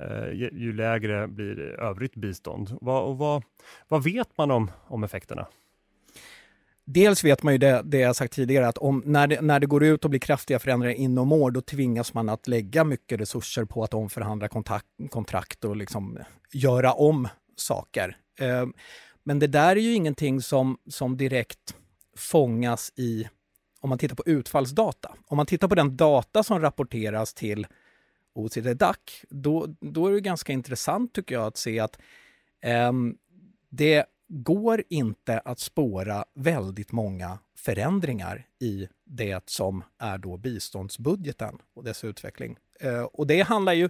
eh, 0.00 0.32
ju, 0.32 0.72
lägre 0.72 1.28
blir 1.28 1.58
övrigt 1.60 2.16
bistånd. 2.16 2.76
Vad, 2.80 3.04
och 3.04 3.18
vad, 3.18 3.42
vad 3.88 4.04
vet 4.04 4.38
man 4.38 4.50
om, 4.50 4.70
om 4.86 5.04
effekterna? 5.04 5.46
Dels 6.90 7.24
vet 7.24 7.42
man 7.42 7.54
ju 7.54 7.58
det, 7.58 7.82
det 7.84 7.98
jag 7.98 8.16
sagt 8.16 8.32
tidigare, 8.32 8.68
att 8.68 8.78
om, 8.78 9.02
när, 9.06 9.26
det, 9.26 9.40
när 9.40 9.60
det 9.60 9.66
går 9.66 9.84
ut 9.84 10.04
och 10.04 10.10
blir 10.10 10.20
kraftiga 10.20 10.58
förändringar 10.58 10.94
inom 10.94 11.32
år, 11.32 11.50
då 11.50 11.60
tvingas 11.60 12.14
man 12.14 12.28
att 12.28 12.48
lägga 12.48 12.84
mycket 12.84 13.20
resurser 13.20 13.64
på 13.64 13.84
att 13.84 13.94
omförhandla 13.94 14.48
kontakt, 14.48 14.86
kontrakt 15.10 15.64
och 15.64 15.76
liksom 15.76 16.18
göra 16.52 16.92
om 16.92 17.28
saker. 17.56 18.16
Eh, 18.40 18.66
men 19.24 19.38
det 19.38 19.46
där 19.46 19.76
är 19.76 19.80
ju 19.80 19.94
ingenting 19.94 20.42
som, 20.42 20.78
som 20.86 21.16
direkt 21.16 21.74
fångas 22.16 22.92
i, 22.96 23.28
om 23.80 23.88
man 23.88 23.98
tittar 23.98 24.16
på 24.16 24.26
utfallsdata. 24.26 25.14
Om 25.26 25.36
man 25.36 25.46
tittar 25.46 25.68
på 25.68 25.74
den 25.74 25.96
data 25.96 26.42
som 26.42 26.60
rapporteras 26.60 27.34
till 27.34 27.66
OECD-DAC, 28.34 28.96
då, 29.30 29.66
då 29.80 30.06
är 30.06 30.12
det 30.12 30.20
ganska 30.20 30.52
intressant 30.52 31.12
tycker 31.14 31.34
jag 31.34 31.46
att 31.46 31.56
se 31.56 31.80
att 31.80 31.98
eh, 32.62 32.92
det 33.70 34.06
går 34.28 34.82
inte 34.88 35.38
att 35.38 35.58
spåra 35.58 36.24
väldigt 36.34 36.92
många 36.92 37.38
förändringar 37.56 38.46
i 38.58 38.88
det 39.04 39.50
som 39.50 39.84
är 39.98 40.18
då 40.18 40.36
biståndsbudgeten 40.36 41.58
och 41.74 41.84
dess 41.84 42.04
utveckling. 42.04 42.56
Eh, 42.80 43.02
och 43.02 43.26
det 43.26 43.40
handlar 43.40 43.72
ju 43.72 43.88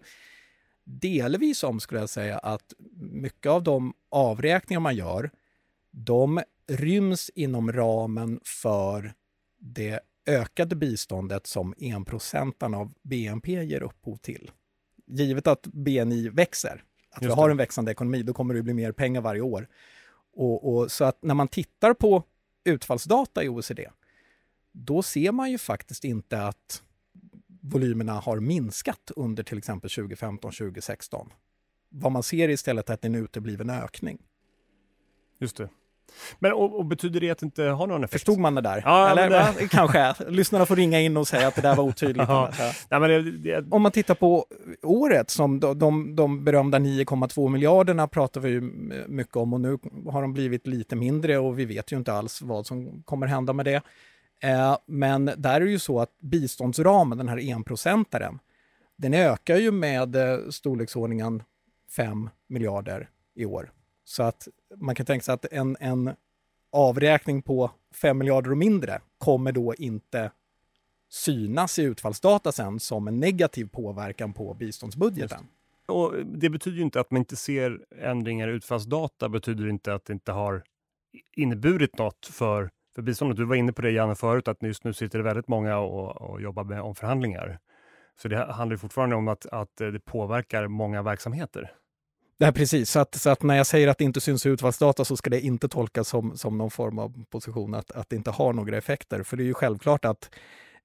delvis 0.84 1.64
om, 1.64 1.80
skulle 1.80 2.00
jag 2.00 2.10
säga, 2.10 2.38
att 2.38 2.74
mycket 3.00 3.50
av 3.50 3.62
de 3.62 3.94
avräkningar 4.08 4.80
man 4.80 4.96
gör, 4.96 5.30
de 5.90 6.40
ryms 6.66 7.30
inom 7.34 7.72
ramen 7.72 8.40
för 8.44 9.14
det 9.58 10.00
ökade 10.26 10.76
biståndet 10.76 11.46
som 11.46 11.74
enprocentarna 11.78 12.78
av 12.78 12.92
BNP 13.02 13.64
ger 13.64 13.82
upphov 13.82 14.16
till. 14.16 14.50
Givet 15.06 15.46
att 15.46 15.66
BNI 15.66 16.28
växer, 16.28 16.84
att 17.10 17.22
vi 17.22 17.26
har 17.26 17.50
en 17.50 17.56
växande 17.56 17.90
ekonomi, 17.92 18.22
då 18.22 18.32
kommer 18.32 18.54
det 18.54 18.62
bli 18.62 18.74
mer 18.74 18.92
pengar 18.92 19.20
varje 19.20 19.40
år. 19.40 19.68
Och, 20.38 20.74
och, 20.74 20.92
så 20.92 21.04
att 21.04 21.22
när 21.22 21.34
man 21.34 21.48
tittar 21.48 21.94
på 21.94 22.22
utfallsdata 22.64 23.44
i 23.44 23.48
OECD, 23.48 23.90
då 24.72 25.02
ser 25.02 25.32
man 25.32 25.50
ju 25.50 25.58
faktiskt 25.58 26.04
inte 26.04 26.42
att 26.42 26.82
volymerna 27.62 28.12
har 28.12 28.40
minskat 28.40 29.10
under 29.16 29.42
till 29.42 29.58
exempel 29.58 29.90
2015-2016. 29.90 31.30
Vad 31.88 32.12
man 32.12 32.22
ser 32.22 32.48
istället 32.48 32.90
är 32.90 32.94
att 32.94 33.00
det 33.00 33.06
är 33.08 33.10
en 33.10 33.24
utebliven 33.24 33.70
ökning. 33.70 34.18
Just 35.38 35.56
det. 35.56 35.68
Men 36.38 36.52
och, 36.52 36.78
och 36.78 36.86
betyder 36.86 37.20
det 37.20 37.30
att 37.30 37.38
det 37.38 37.46
inte 37.46 37.62
har 37.62 37.86
någon 37.86 38.04
effekt? 38.04 38.12
Förstod 38.12 38.38
man 38.38 38.54
det 38.54 38.60
där? 38.60 38.82
Ja, 38.84 39.10
Eller 39.10 39.30
det... 39.30 39.68
kanske. 39.70 40.14
Lyssnarna 40.28 40.66
får 40.66 40.76
ringa 40.76 41.00
in 41.00 41.16
och 41.16 41.28
säga 41.28 41.48
att 41.48 41.54
det 41.54 41.62
där 41.62 41.76
var 41.76 41.84
otydligt. 41.84 42.28
ja. 42.28 42.50
Men 42.88 43.02
det, 43.02 43.22
det... 43.22 43.64
Om 43.70 43.82
man 43.82 43.92
tittar 43.92 44.14
på 44.14 44.46
året, 44.82 45.30
som 45.30 45.60
de, 45.60 45.78
de, 45.78 46.16
de 46.16 46.44
berömda 46.44 46.78
9,2 46.78 47.48
miljarderna 47.48 48.08
pratar 48.08 48.40
vi 48.40 48.50
ju 48.50 48.60
mycket 49.08 49.36
om 49.36 49.52
och 49.52 49.60
nu 49.60 49.78
har 50.10 50.22
de 50.22 50.32
blivit 50.32 50.66
lite 50.66 50.96
mindre 50.96 51.38
och 51.38 51.58
vi 51.58 51.64
vet 51.64 51.92
ju 51.92 51.96
inte 51.96 52.12
alls 52.12 52.42
vad 52.42 52.66
som 52.66 53.02
kommer 53.02 53.26
hända 53.26 53.52
med 53.52 53.64
det. 53.64 53.82
Eh, 54.42 54.76
men 54.86 55.30
där 55.36 55.60
är 55.60 55.64
det 55.64 55.70
ju 55.70 55.78
så 55.78 56.00
att 56.00 56.20
biståndsramen, 56.20 57.18
den 57.18 57.28
här 57.28 57.50
enprocentaren, 57.50 58.38
den 58.96 59.14
ökar 59.14 59.56
ju 59.56 59.70
med 59.70 60.16
eh, 60.16 60.38
storleksordningen 60.50 61.42
5 61.96 62.30
miljarder 62.48 63.08
i 63.34 63.44
år. 63.44 63.72
Så 64.08 64.22
att 64.22 64.48
man 64.76 64.94
kan 64.94 65.06
tänka 65.06 65.22
sig 65.22 65.34
att 65.34 65.44
en, 65.44 65.76
en 65.80 66.14
avräkning 66.72 67.42
på 67.42 67.70
5 67.94 68.18
miljarder 68.18 68.50
och 68.50 68.58
mindre 68.58 69.00
kommer 69.18 69.52
då 69.52 69.74
inte 69.74 70.30
synas 71.08 71.78
i 71.78 71.82
utfallsdata 71.82 72.52
sen 72.52 72.80
som 72.80 73.08
en 73.08 73.20
negativ 73.20 73.68
påverkan 73.68 74.32
på 74.32 74.54
biståndsbudgeten. 74.54 75.46
Och 75.86 76.14
det 76.24 76.50
betyder 76.50 76.76
ju 76.76 76.82
inte 76.82 77.00
att 77.00 77.10
man 77.10 77.18
inte 77.18 77.36
ser 77.36 77.80
ändringar 78.02 78.48
i 78.48 78.52
utfallsdata, 78.52 79.28
betyder 79.28 79.68
inte 79.68 79.94
att 79.94 80.04
det 80.04 80.12
inte 80.12 80.32
har 80.32 80.62
inneburit 81.36 81.98
något 81.98 82.26
för, 82.26 82.70
för 82.94 83.02
biståndet. 83.02 83.36
Du 83.36 83.44
var 83.44 83.56
inne 83.56 83.72
på 83.72 83.82
det 83.82 83.90
Janne 83.90 84.14
förut, 84.14 84.48
att 84.48 84.62
just 84.62 84.84
nu 84.84 84.92
sitter 84.92 85.18
det 85.18 85.24
väldigt 85.24 85.48
många 85.48 85.78
och, 85.78 86.30
och 86.30 86.42
jobbar 86.42 86.64
med 86.64 86.80
omförhandlingar. 86.80 87.58
Så 88.22 88.28
det 88.28 88.52
handlar 88.52 88.76
fortfarande 88.76 89.16
om 89.16 89.28
att, 89.28 89.46
att 89.46 89.76
det 89.76 90.00
påverkar 90.04 90.68
många 90.68 91.02
verksamheter. 91.02 91.72
Nej, 92.40 92.52
precis. 92.52 92.90
Så 92.90 93.00
att, 93.00 93.14
så 93.14 93.30
att 93.30 93.42
när 93.42 93.56
jag 93.56 93.66
säger 93.66 93.88
att 93.88 93.98
det 93.98 94.04
inte 94.04 94.20
syns 94.20 94.46
i 94.46 94.48
utfallsdata 94.48 95.04
så 95.04 95.16
ska 95.16 95.30
det 95.30 95.40
inte 95.40 95.68
tolkas 95.68 96.08
som, 96.08 96.36
som 96.36 96.58
någon 96.58 96.70
form 96.70 96.98
av 96.98 97.24
position 97.30 97.74
att, 97.74 97.90
att 97.90 98.10
det 98.10 98.16
inte 98.16 98.30
har 98.30 98.52
några 98.52 98.76
effekter. 98.76 99.22
För 99.22 99.36
det 99.36 99.42
är 99.42 99.46
ju 99.46 99.54
självklart 99.54 100.04
att 100.04 100.30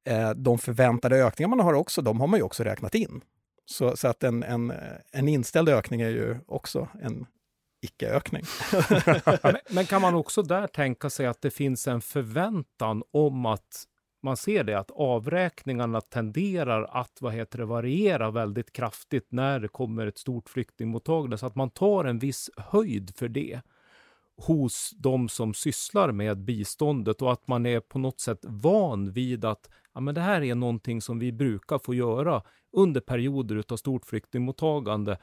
eh, 0.05 0.29
de 0.29 0.57
förväntade 0.57 1.15
ökningar 1.15 1.49
man 1.49 1.59
har 1.59 1.73
också, 1.73 2.01
de 2.01 2.19
har 2.19 2.27
man 2.27 2.39
ju 2.39 2.43
också 2.43 2.63
räknat 2.63 2.95
in. 2.95 3.21
Så, 3.65 3.97
så 3.97 4.07
att 4.07 4.23
en, 4.23 4.43
en, 4.43 4.73
en 5.11 5.27
inställd 5.27 5.69
ökning 5.69 6.01
är 6.01 6.09
ju 6.09 6.37
också 6.47 6.87
en 7.01 7.25
icke-ökning. 7.81 8.43
men, 9.43 9.57
men 9.69 9.85
kan 9.85 10.01
man 10.01 10.15
också 10.15 10.41
där 10.41 10.67
tänka 10.67 11.09
sig 11.09 11.25
att 11.25 11.41
det 11.41 11.51
finns 11.51 11.87
en 11.87 12.01
förväntan 12.01 13.03
om 13.11 13.45
att 13.45 13.83
man 14.23 14.37
ser 14.37 14.63
det 14.63 14.79
att 14.79 14.91
avräkningarna 14.91 16.01
tenderar 16.01 16.83
att 16.83 17.17
vad 17.21 17.33
heter 17.33 17.57
det, 17.57 17.65
variera 17.65 18.31
väldigt 18.31 18.73
kraftigt 18.73 19.27
när 19.29 19.59
det 19.59 19.67
kommer 19.67 20.07
ett 20.07 20.17
stort 20.17 20.49
flyktingmottagande, 20.49 21.37
så 21.37 21.45
att 21.45 21.55
man 21.55 21.69
tar 21.69 22.05
en 22.05 22.19
viss 22.19 22.49
höjd 22.57 23.15
för 23.15 23.27
det 23.27 23.61
hos 24.37 24.91
de 24.97 25.29
som 25.29 25.53
sysslar 25.53 26.11
med 26.11 26.37
biståndet 26.37 27.21
och 27.21 27.31
att 27.31 27.47
man 27.47 27.65
är 27.65 27.79
på 27.79 27.99
något 27.99 28.19
sätt 28.19 28.39
van 28.41 29.11
vid 29.11 29.45
att 29.45 29.69
ja, 29.93 30.01
men 30.01 30.15
det 30.15 30.21
här 30.21 30.41
är 30.41 30.55
någonting 30.55 31.01
som 31.01 31.19
vi 31.19 31.31
brukar 31.31 31.79
få 31.79 31.93
göra 31.93 32.41
under 32.71 33.01
perioder 33.01 33.63
av 33.69 33.77
stort 33.77 34.05
flyktingmottagande 34.05 35.17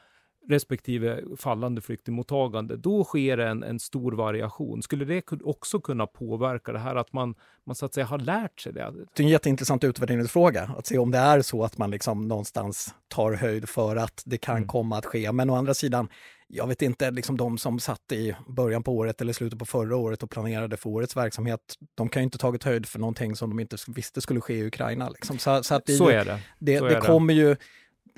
respektive 0.49 1.21
fallande 1.37 1.81
flyktingmottagande, 1.81 2.77
då 2.77 3.03
sker 3.03 3.37
en, 3.37 3.63
en 3.63 3.79
stor 3.79 4.11
variation. 4.11 4.81
Skulle 4.81 5.05
det 5.05 5.31
också 5.43 5.79
kunna 5.79 6.07
påverka 6.07 6.71
det 6.71 6.79
här 6.79 6.95
att 6.95 7.13
man, 7.13 7.35
man 7.65 7.75
så 7.75 7.85
att 7.85 7.93
säga 7.93 8.05
har 8.05 8.19
lärt 8.19 8.59
sig 8.59 8.73
det? 8.73 8.93
Det 9.13 9.23
är 9.23 9.25
en 9.25 9.29
jätteintressant 9.29 9.83
utvärderingsfråga, 9.83 10.71
att 10.77 10.85
se 10.85 10.97
om 10.97 11.11
det 11.11 11.17
är 11.17 11.41
så 11.41 11.63
att 11.63 11.77
man 11.77 11.91
liksom 11.91 12.27
någonstans 12.27 12.95
tar 13.07 13.33
höjd 13.33 13.69
för 13.69 13.95
att 13.95 14.23
det 14.25 14.37
kan 14.37 14.57
mm. 14.57 14.67
komma 14.67 14.97
att 14.97 15.05
ske. 15.05 15.31
Men 15.31 15.49
å 15.49 15.55
andra 15.55 15.73
sidan, 15.73 16.09
jag 16.47 16.67
vet 16.67 16.81
inte, 16.81 17.11
liksom 17.11 17.37
de 17.37 17.57
som 17.57 17.79
satt 17.79 18.11
i 18.11 18.35
början 18.47 18.83
på 18.83 18.95
året 18.95 19.21
eller 19.21 19.33
slutet 19.33 19.59
på 19.59 19.65
förra 19.65 19.95
året 19.95 20.23
och 20.23 20.29
planerade 20.29 20.77
för 20.77 20.89
årets 20.89 21.17
verksamhet, 21.17 21.75
de 21.95 22.09
kan 22.09 22.21
ju 22.21 22.23
inte 22.23 22.37
tagit 22.37 22.63
höjd 22.63 22.85
för 22.85 22.99
någonting 22.99 23.35
som 23.35 23.49
de 23.49 23.59
inte 23.59 23.77
visste 23.87 24.21
skulle 24.21 24.41
ske 24.41 24.53
i 24.53 24.67
Ukraina. 24.67 25.09
Liksom. 25.09 25.37
Så, 25.37 25.63
så, 25.63 25.75
att 25.75 25.85
det, 25.85 25.93
så 25.93 26.09
är 26.09 26.25
det. 26.25 26.39
Det, 26.59 26.77
så 26.77 26.85
det 26.85 26.95
är 26.95 27.01
kommer 27.01 27.33
ju 27.33 27.55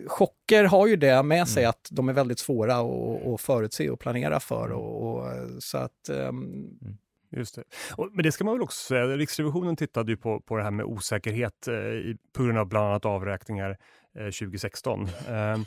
chocker 0.07 0.63
har 0.63 0.87
ju 0.87 0.95
det 0.95 1.23
med 1.23 1.47
sig 1.47 1.63
mm. 1.63 1.69
att 1.69 1.87
de 1.91 2.09
är 2.09 2.13
väldigt 2.13 2.39
svåra 2.39 2.75
att, 3.33 3.41
förutse 3.41 3.89
och 3.89 3.99
planera 3.99 4.39
för. 4.39 4.65
Mm. 4.65 4.77
Och, 4.77 5.17
och 5.17 5.27
så 5.59 5.77
att, 5.77 6.09
um... 6.09 6.79
Just 7.35 7.55
det. 7.55 7.63
Och, 7.95 8.09
men 8.13 8.23
det 8.23 8.31
ska 8.31 8.43
man 8.43 8.53
väl 8.53 8.61
också 8.61 8.87
säga, 8.87 9.05
Riksrevisionen 9.05 9.75
tittade 9.75 10.11
ju 10.11 10.17
på, 10.17 10.39
på 10.39 10.57
det 10.57 10.63
här 10.63 10.71
med 10.71 10.85
osäkerhet 10.85 11.67
eh, 11.67 11.75
i, 11.75 12.17
på 12.33 12.43
grund 12.43 12.57
av 12.57 12.67
bland 12.67 12.87
annat 12.87 13.05
avräkningar 13.05 13.77
eh, 14.15 14.25
2016. 14.25 15.07
Eh, 15.29 15.57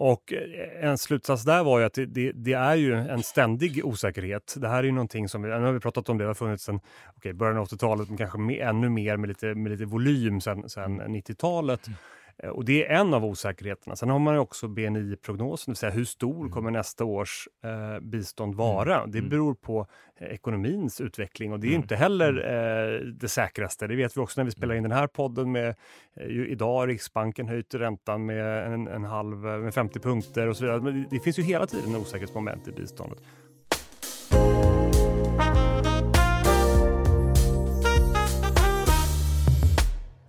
och 0.00 0.32
en 0.80 0.98
slutsats 0.98 1.44
där 1.44 1.64
var 1.64 1.78
ju 1.78 1.84
att 1.84 1.94
det, 1.94 2.06
det, 2.06 2.32
det, 2.32 2.52
är 2.52 2.74
ju 2.74 2.94
en 2.94 3.22
ständig 3.22 3.84
osäkerhet. 3.84 4.54
Det 4.56 4.68
här 4.68 4.78
är 4.78 4.82
ju 4.82 4.92
någonting 4.92 5.28
som, 5.28 5.42
vi, 5.42 5.48
nu 5.48 5.54
har 5.54 5.72
vi 5.72 5.80
pratat 5.80 6.08
om 6.08 6.18
det, 6.18 6.24
det 6.24 6.28
har 6.28 6.34
funnits 6.34 6.64
sedan 6.64 6.80
okay, 7.16 7.32
början 7.32 7.56
av 7.56 7.68
80-talet, 7.68 8.08
men 8.08 8.18
kanske 8.18 8.38
med, 8.38 8.68
ännu 8.68 8.88
mer 8.88 9.16
med 9.16 9.28
lite, 9.28 9.54
med 9.54 9.72
lite 9.72 9.84
volym 9.84 10.40
sedan, 10.40 10.68
sedan 10.68 11.00
90-talet. 11.00 11.86
Mm. 11.86 11.98
Eh, 12.42 12.50
och 12.50 12.64
det 12.64 12.86
är 12.86 13.00
en 13.00 13.14
av 13.14 13.24
osäkerheterna. 13.24 13.96
Sen 13.96 14.10
har 14.10 14.18
man 14.18 14.38
också 14.38 14.68
BNI-prognosen, 14.68 15.64
det 15.66 15.70
vill 15.70 15.76
säga 15.76 15.92
hur 15.92 16.04
stor 16.04 16.40
mm. 16.40 16.50
kommer 16.50 16.70
nästa 16.70 17.04
års 17.04 17.48
eh, 17.64 18.00
bistånd 18.00 18.54
mm. 18.54 18.58
vara? 18.58 19.06
Det 19.06 19.18
mm. 19.18 19.30
beror 19.30 19.54
på 19.54 19.86
eh, 20.16 20.28
ekonomins 20.28 21.00
utveckling 21.00 21.52
och 21.52 21.60
det 21.60 21.68
är 21.68 21.74
inte 21.74 21.96
heller 21.96 22.34
eh, 22.34 23.00
det 23.00 23.28
säkraste. 23.28 23.86
Det 23.86 23.96
vet 23.96 24.16
vi 24.16 24.20
också 24.20 24.40
när 24.40 24.44
vi 24.44 24.50
spelar 24.50 24.74
in 24.74 24.82
den 24.82 24.92
här 24.92 25.06
podden 25.06 25.52
med 25.52 25.68
eh, 26.16 26.26
idag 26.26 26.78
har 26.78 26.86
Riksbanken 26.86 27.48
höjt 27.48 27.74
räntan 27.74 28.26
med 28.26 28.72
en, 28.72 28.88
en 28.88 29.04
halv, 29.04 29.36
med 29.38 29.74
50 29.74 29.98
punkter 29.98 30.46
och 30.46 30.56
så 30.56 30.64
vidare. 30.64 30.80
Men 30.80 31.02
det, 31.02 31.08
det 31.10 31.20
finns 31.20 31.38
ju 31.38 31.42
hela 31.42 31.66
tiden 31.66 31.96
osäkerhetsmoment 31.96 32.68
i 32.68 32.72
biståndet. 32.72 33.18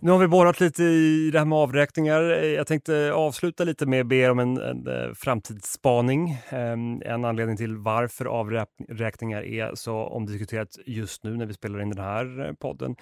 Nu 0.01 0.11
har 0.11 0.19
vi 0.19 0.27
borrat 0.27 0.59
lite 0.59 0.83
i 0.83 1.29
det 1.31 1.39
här 1.39 1.45
med 1.45 1.57
avräkningar. 1.57 2.21
Jag 2.21 2.67
tänkte 2.67 3.11
avsluta 3.13 3.63
lite 3.63 3.85
med 3.85 4.01
att 4.01 4.07
be 4.07 4.29
om 4.29 4.39
en, 4.39 4.57
en 4.57 4.87
eh, 4.87 5.13
framtidsspaning. 5.13 6.37
Ehm, 6.49 7.01
en 7.05 7.25
anledning 7.25 7.57
till 7.57 7.77
varför 7.77 8.25
avräkningar 8.25 9.43
är 9.43 9.75
så 9.75 9.95
omdiskuterat 9.95 10.77
just 10.85 11.23
nu 11.23 11.37
när 11.37 11.45
vi 11.45 11.53
spelar 11.53 11.81
in 11.81 11.89
den 11.89 12.05
här 12.05 12.55
podden 12.59 12.95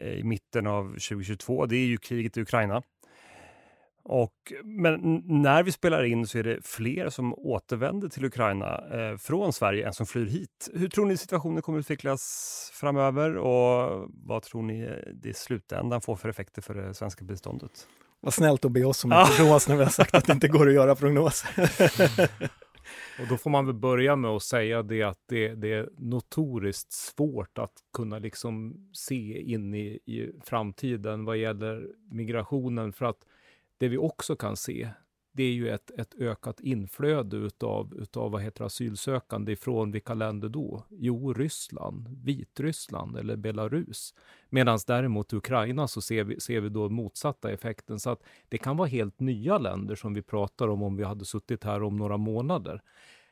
eh, 0.00 0.12
i 0.12 0.24
mitten 0.24 0.66
av 0.66 0.84
2022, 0.84 1.66
det 1.66 1.76
är 1.76 1.86
ju 1.86 1.96
kriget 1.96 2.36
i 2.36 2.40
Ukraina. 2.40 2.82
Och, 4.02 4.52
men 4.64 5.22
när 5.26 5.62
vi 5.62 5.72
spelar 5.72 6.04
in 6.04 6.26
så 6.26 6.38
är 6.38 6.42
det 6.42 6.58
fler 6.62 7.08
som 7.08 7.34
återvänder 7.34 8.08
till 8.08 8.24
Ukraina 8.24 8.84
eh, 8.92 9.16
från 9.16 9.52
Sverige 9.52 9.86
än 9.86 9.92
som 9.92 10.06
flyr 10.06 10.26
hit. 10.26 10.70
Hur 10.74 10.88
tror 10.88 11.06
ni 11.06 11.16
situationen 11.16 11.62
kommer 11.62 11.78
utvecklas 11.78 12.70
framöver 12.74 13.36
och 13.36 14.08
vad 14.12 14.42
tror 14.42 14.62
ni 14.62 14.88
det 15.14 15.28
i 15.28 15.34
slutändan 15.34 16.00
får 16.00 16.16
för 16.16 16.28
effekter 16.28 16.62
för 16.62 16.74
det 16.74 16.94
svenska 16.94 17.24
biståndet? 17.24 17.86
Vad 18.20 18.34
snällt 18.34 18.64
att 18.64 18.72
be 18.72 18.84
oss 18.84 19.04
om 19.04 19.12
en 19.12 19.26
prognos 19.26 19.68
när 19.68 19.76
vi 19.76 19.82
har 19.82 19.90
sagt 19.90 20.14
att 20.14 20.24
det 20.24 20.32
inte 20.32 20.48
går 20.48 20.68
att 20.68 20.74
göra 20.74 20.94
prognoser. 20.94 21.50
Och 23.20 23.26
då 23.28 23.36
får 23.36 23.50
man 23.50 23.66
väl 23.66 23.74
börja 23.74 24.16
med 24.16 24.30
att 24.30 24.42
säga 24.42 24.82
det 24.82 25.02
att 25.02 25.18
det, 25.28 25.54
det 25.54 25.72
är 25.72 25.88
notoriskt 25.98 26.92
svårt 26.92 27.58
att 27.58 27.72
kunna 27.92 28.18
liksom 28.18 28.76
se 28.92 29.42
in 29.42 29.74
i, 29.74 29.86
i 29.86 30.32
framtiden 30.44 31.24
vad 31.24 31.36
gäller 31.36 31.86
migrationen 32.10 32.92
för 32.92 33.04
att 33.04 33.26
det 33.80 33.88
vi 33.88 33.98
också 33.98 34.36
kan 34.36 34.56
se, 34.56 34.88
det 35.32 35.42
är 35.42 35.52
ju 35.52 35.68
ett, 35.68 35.90
ett 35.90 36.14
ökat 36.18 36.60
inflöde 36.60 37.36
utav, 37.36 37.94
utav 37.94 38.30
vad 38.30 38.42
heter 38.42 38.64
asylsökande 38.64 39.52
ifrån 39.52 39.92
vilka 39.92 40.14
länder 40.14 40.48
då? 40.48 40.84
Jo, 40.90 41.32
Ryssland, 41.32 42.08
Vitryssland 42.24 43.16
eller 43.16 43.36
Belarus. 43.36 44.14
Medan 44.48 44.78
däremot 44.86 45.32
Ukraina 45.32 45.88
så 45.88 46.00
ser 46.00 46.24
vi, 46.24 46.40
ser 46.40 46.60
vi 46.60 46.68
då 46.68 46.88
motsatta 46.88 47.50
effekten. 47.50 48.00
Så 48.00 48.10
att 48.10 48.22
det 48.48 48.58
kan 48.58 48.76
vara 48.76 48.88
helt 48.88 49.20
nya 49.20 49.58
länder 49.58 49.94
som 49.94 50.14
vi 50.14 50.22
pratar 50.22 50.68
om 50.68 50.82
om 50.82 50.96
vi 50.96 51.04
hade 51.04 51.24
suttit 51.24 51.64
här 51.64 51.82
om 51.82 51.96
några 51.96 52.16
månader. 52.16 52.82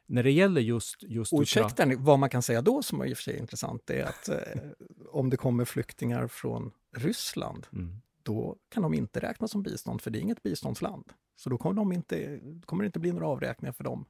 När 0.07 0.23
det 0.23 0.31
gäller 0.31 0.61
just... 0.61 1.03
just 1.03 1.33
Ursäkta, 1.33 1.87
vad 1.99 2.19
man 2.19 2.31
kan 2.31 2.43
säga 2.43 2.63
då 2.63 2.83
som 2.83 3.05
i 3.05 3.13
och 3.13 3.17
för 3.17 3.23
sig 3.23 3.35
är 3.35 3.41
intressant 3.41 3.91
är 3.91 4.05
att 4.05 4.29
eh, 4.29 4.63
om 5.09 5.31
det 5.31 5.37
kommer 5.37 5.65
flyktingar 5.65 6.27
från 6.27 6.71
Ryssland, 6.97 7.67
mm 7.73 8.01
då 8.29 8.57
kan 8.69 8.83
de 8.83 8.95
inte 8.95 9.21
räknas 9.21 9.51
som 9.51 9.63
bistånd, 9.63 10.03
för 10.03 10.11
det 10.11 10.19
är 10.19 10.21
inget 10.21 10.43
biståndsland. 10.43 11.13
Så 11.37 11.51
då 11.51 11.59
kommer, 11.59 11.77
de 11.77 11.93
inte, 11.93 12.41
kommer 12.65 12.83
det 12.83 12.87
inte 12.87 12.99
bli 12.99 13.13
några 13.13 13.27
avräkningar 13.27 13.73
för 13.73 13.85
dem. 13.85 14.05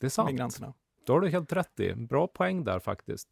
Det 0.00 0.06
är 0.06 0.10
sant. 0.10 0.30
Migranterna. 0.30 0.74
Då 1.06 1.12
har 1.12 1.20
du 1.20 1.28
helt 1.28 1.52
rätt 1.52 1.80
i. 1.80 1.94
Bra 1.94 2.26
poäng 2.26 2.64
där 2.64 2.78
faktiskt. 2.78 3.28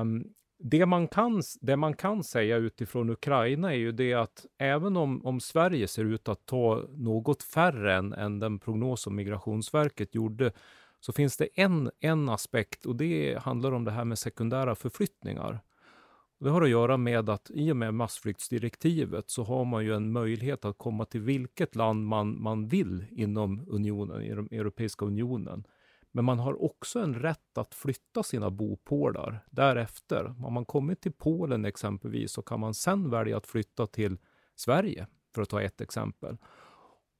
Um, 0.00 0.34
det, 0.58 0.86
man 0.86 1.08
kan, 1.08 1.42
det 1.60 1.76
man 1.76 1.94
kan 1.94 2.24
säga 2.24 2.56
utifrån 2.56 3.10
Ukraina 3.10 3.72
är 3.72 3.76
ju 3.76 3.92
det 3.92 4.14
att 4.14 4.46
även 4.58 4.96
om, 4.96 5.26
om 5.26 5.40
Sverige 5.40 5.88
ser 5.88 6.04
ut 6.04 6.28
att 6.28 6.46
ta 6.46 6.86
något 6.96 7.42
färre 7.42 7.94
än, 7.94 8.12
än 8.12 8.38
den 8.38 8.58
prognos 8.58 9.00
som 9.00 9.16
Migrationsverket 9.16 10.14
gjorde, 10.14 10.52
så 11.00 11.12
finns 11.12 11.36
det 11.36 11.48
en, 11.54 11.90
en 12.00 12.28
aspekt 12.28 12.86
och 12.86 12.96
det 12.96 13.38
handlar 13.38 13.72
om 13.72 13.84
det 13.84 13.90
här 13.90 14.04
med 14.04 14.18
sekundära 14.18 14.74
förflyttningar. 14.74 15.60
Det 16.44 16.50
har 16.50 16.62
att 16.62 16.68
göra 16.68 16.96
med 16.96 17.28
att 17.28 17.50
i 17.54 17.72
och 17.72 17.76
med 17.76 17.94
massflyktsdirektivet 17.94 19.30
så 19.30 19.44
har 19.44 19.64
man 19.64 19.84
ju 19.84 19.94
en 19.94 20.12
möjlighet 20.12 20.64
att 20.64 20.78
komma 20.78 21.04
till 21.04 21.20
vilket 21.20 21.74
land 21.74 22.06
man, 22.06 22.42
man 22.42 22.68
vill 22.68 23.06
inom 23.10 23.64
unionen, 23.68 24.22
i 24.22 24.34
den 24.34 24.48
Europeiska 24.50 25.04
unionen. 25.04 25.64
Men 26.12 26.24
man 26.24 26.38
har 26.38 26.62
också 26.62 26.98
en 26.98 27.14
rätt 27.14 27.58
att 27.58 27.74
flytta 27.74 28.22
sina 28.22 28.50
bopålar 28.50 29.44
därefter. 29.50 30.34
Om 30.46 30.52
man 30.52 30.64
kommit 30.64 31.00
till 31.00 31.12
Polen 31.12 31.64
exempelvis 31.64 32.32
så 32.32 32.42
kan 32.42 32.60
man 32.60 32.74
sen 32.74 33.10
välja 33.10 33.36
att 33.36 33.46
flytta 33.46 33.86
till 33.86 34.18
Sverige, 34.54 35.06
för 35.34 35.42
att 35.42 35.48
ta 35.48 35.62
ett 35.62 35.80
exempel. 35.80 36.36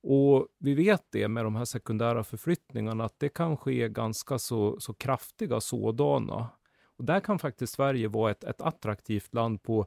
Och 0.03 0.49
vi 0.59 0.75
vet 0.75 1.05
det 1.11 1.29
med 1.29 1.45
de 1.45 1.57
här 1.57 1.65
sekundära 1.65 2.25
förflyttningarna 2.25 3.05
att 3.05 3.19
det 3.19 3.29
kan 3.29 3.57
ske 3.57 3.89
ganska 3.89 4.39
så, 4.39 4.81
så 4.81 4.95
kraftiga 4.95 5.61
sådana. 5.61 6.49
Och 6.97 7.05
där 7.05 7.21
kan 7.21 7.39
faktiskt 7.39 7.73
Sverige 7.73 8.09
vara 8.09 8.31
ett, 8.31 8.45
ett 8.45 8.61
attraktivt 8.61 9.35
land 9.35 9.63
på 9.63 9.87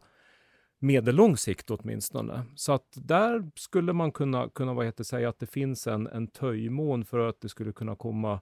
medellång 0.79 1.37
sikt 1.37 1.71
åtminstone. 1.71 2.45
Så 2.55 2.71
att 2.71 2.87
där 2.95 3.51
skulle 3.55 3.93
man 3.93 4.11
kunna, 4.11 4.49
kunna 4.49 4.73
vad 4.73 4.85
heter, 4.85 5.03
säga 5.03 5.29
att 5.29 5.39
det 5.39 5.47
finns 5.47 5.87
en, 5.87 6.07
en 6.07 6.27
töjmån 6.27 7.05
för 7.05 7.19
att 7.19 7.41
det 7.41 7.49
skulle 7.49 7.71
kunna 7.71 7.95
komma 7.95 8.41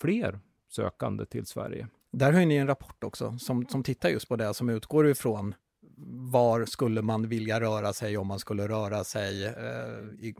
fler 0.00 0.40
sökande 0.68 1.26
till 1.26 1.46
Sverige. 1.46 1.88
Där 2.12 2.32
har 2.32 2.46
ni 2.46 2.56
en 2.56 2.66
rapport 2.66 3.04
också 3.04 3.38
som, 3.38 3.66
som 3.66 3.82
tittar 3.82 4.08
just 4.08 4.28
på 4.28 4.36
det, 4.36 4.54
som 4.54 4.68
utgår 4.68 5.08
ifrån 5.08 5.54
var 6.06 6.64
skulle 6.64 7.02
man 7.02 7.28
vilja 7.28 7.60
röra 7.60 7.92
sig 7.92 8.16
om 8.16 8.26
man 8.26 8.38
skulle 8.38 8.68
röra 8.68 9.04
sig 9.04 9.44
eh, 9.46 10.26
i 10.26 10.34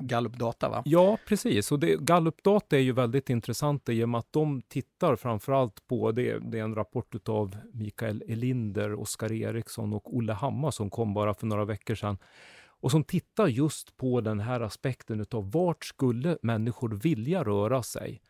gallupdata? 0.00 0.68
Va? 0.68 0.82
Ja, 0.84 1.18
precis. 1.26 1.72
Och 1.72 1.78
det, 1.78 2.00
gallupdata 2.00 2.76
är 2.76 2.80
ju 2.80 2.92
väldigt 2.92 3.30
intressant 3.30 3.88
i 3.88 4.04
och 4.04 4.08
med 4.08 4.18
att 4.18 4.32
de 4.32 4.62
tittar 4.62 5.16
framförallt 5.16 5.86
på, 5.86 6.12
det, 6.12 6.38
det 6.38 6.58
är 6.58 6.62
en 6.62 6.74
rapport 6.74 7.28
av 7.28 7.56
Mikael 7.72 8.22
Elinder, 8.28 9.00
Oskar 9.00 9.32
Eriksson 9.32 9.92
och 9.92 10.16
Olle 10.16 10.32
Hammar 10.32 10.70
som 10.70 10.90
kom 10.90 11.14
bara 11.14 11.34
för 11.34 11.46
några 11.46 11.64
veckor 11.64 11.94
sedan 11.94 12.18
och 12.82 12.90
som 12.90 13.04
tittar 13.04 13.46
just 13.46 13.96
på 13.96 14.20
den 14.20 14.40
här 14.40 14.60
aspekten 14.60 15.26
av 15.30 15.50
vart 15.50 15.84
skulle 15.84 16.38
människor 16.42 16.88
vilja 16.88 17.44
röra 17.44 17.82
sig? 17.82 18.22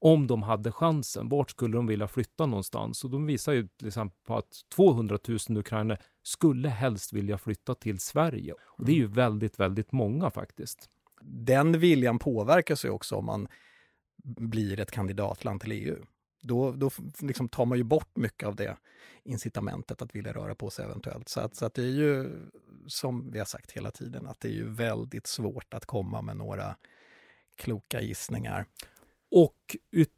Om 0.00 0.26
de 0.26 0.42
hade 0.42 0.72
chansen, 0.72 1.28
vart 1.28 1.50
skulle 1.50 1.76
de 1.76 1.86
vilja 1.86 2.08
flytta 2.08 2.46
någonstans? 2.46 3.04
Och 3.04 3.10
de 3.10 3.26
visar 3.26 3.52
ju 3.52 3.68
till 3.68 3.88
exempel 3.88 4.18
på 4.26 4.36
att 4.36 4.52
200 4.74 5.18
000 5.48 5.58
ukrainare 5.58 5.98
skulle 6.22 6.68
helst 6.68 7.12
vilja 7.12 7.38
flytta 7.38 7.74
till 7.74 8.00
Sverige. 8.00 8.54
Och 8.66 8.84
det 8.84 8.92
är 8.92 8.96
ju 8.96 9.04
mm. 9.04 9.14
väldigt, 9.14 9.60
väldigt 9.60 9.92
många 9.92 10.30
faktiskt. 10.30 10.90
Den 11.22 11.78
viljan 11.78 12.18
påverkas 12.18 12.84
ju 12.84 12.90
också 12.90 13.16
om 13.16 13.24
man 13.24 13.48
blir 14.24 14.80
ett 14.80 14.90
kandidatland 14.90 15.60
till 15.60 15.72
EU. 15.72 15.96
Då, 16.42 16.72
då 16.72 16.90
liksom 17.20 17.48
tar 17.48 17.66
man 17.66 17.78
ju 17.78 17.84
bort 17.84 18.16
mycket 18.16 18.48
av 18.48 18.56
det 18.56 18.76
incitamentet 19.24 20.02
att 20.02 20.14
vilja 20.14 20.32
röra 20.32 20.54
på 20.54 20.70
sig 20.70 20.84
eventuellt. 20.84 21.28
Så, 21.28 21.40
att, 21.40 21.54
så 21.54 21.66
att 21.66 21.74
det 21.74 21.82
är 21.82 21.92
ju, 21.92 22.30
som 22.86 23.30
vi 23.30 23.38
har 23.38 23.46
sagt 23.46 23.70
hela 23.70 23.90
tiden, 23.90 24.26
att 24.26 24.40
det 24.40 24.48
är 24.48 24.52
ju 24.52 24.68
väldigt 24.68 25.26
svårt 25.26 25.74
att 25.74 25.86
komma 25.86 26.22
med 26.22 26.36
några 26.36 26.76
kloka 27.56 28.00
gissningar. 28.00 28.66
Och 29.30 29.76
ut, 29.90 30.12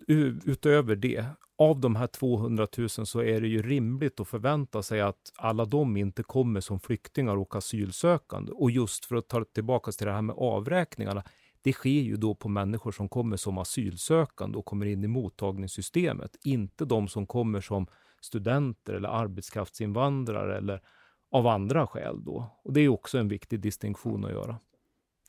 utöver 0.44 0.96
det, 0.96 1.24
av 1.58 1.80
de 1.80 1.96
här 1.96 2.06
200 2.06 2.66
000 2.78 2.88
så 2.88 3.22
är 3.22 3.40
det 3.40 3.48
ju 3.48 3.62
rimligt 3.62 4.20
att 4.20 4.28
förvänta 4.28 4.82
sig 4.82 5.00
att 5.00 5.32
alla 5.36 5.64
de 5.64 5.96
inte 5.96 6.22
kommer 6.22 6.60
som 6.60 6.80
flyktingar 6.80 7.36
och 7.36 7.56
asylsökande. 7.56 8.52
Och 8.52 8.70
just 8.70 9.04
för 9.04 9.16
att 9.16 9.28
ta 9.28 9.44
tillbaka 9.44 9.92
till 9.92 10.06
det 10.06 10.12
här 10.12 10.22
med 10.22 10.36
avräkningarna, 10.38 11.24
det 11.62 11.72
sker 11.72 11.90
ju 12.00 12.16
då 12.16 12.34
på 12.34 12.48
människor 12.48 12.92
som 12.92 13.08
kommer 13.08 13.36
som 13.36 13.58
asylsökande 13.58 14.58
och 14.58 14.64
kommer 14.64 14.86
in 14.86 15.04
i 15.04 15.06
mottagningssystemet, 15.06 16.36
inte 16.44 16.84
de 16.84 17.08
som 17.08 17.26
kommer 17.26 17.60
som 17.60 17.86
studenter 18.20 18.94
eller 18.94 19.08
arbetskraftsinvandrare 19.08 20.56
eller 20.56 20.80
av 21.30 21.46
andra 21.46 21.86
skäl 21.86 22.24
då. 22.24 22.60
Och 22.64 22.72
det 22.72 22.80
är 22.80 22.88
också 22.88 23.18
en 23.18 23.28
viktig 23.28 23.60
distinktion 23.60 24.24
att 24.24 24.30
göra 24.30 24.58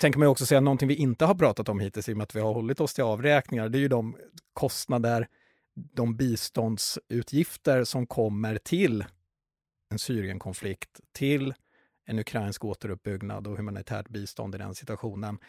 tänker 0.02 0.20
man 0.20 0.28
också 0.28 0.46
säga 0.46 0.62
någonting 0.62 0.88
vi 0.88 0.96
inte 0.96 1.26
har 1.26 1.36
pratat 1.36 1.70
om 1.70 1.80
hittills 1.80 2.10
i 2.10 2.14
och 2.14 2.18
med 2.18 2.24
att 2.24 2.36
vi 2.36 2.40
har 2.40 2.54
hållit 2.54 2.80
oss 2.80 2.94
till 2.94 3.04
avräkningar. 3.04 3.70
Det 3.70 3.78
är 3.78 3.80
ju 3.80 3.88
de 3.88 4.18
kostnader, 4.54 5.28
de 5.76 6.16
biståndsutgifter 6.16 7.84
som 7.84 8.08
kommer 8.08 8.58
till 8.58 9.06
en 9.92 10.00
Syrienkonflikt, 10.00 11.00
till 11.12 11.54
en 12.06 12.20
ukrainsk 12.20 12.66
återuppbyggnad 12.66 13.48
och 13.48 13.58
humanitärt 13.58 14.10
bistånd 14.10 14.56
i 14.56 14.58
den 14.58 14.76
situationen, 14.76 15.40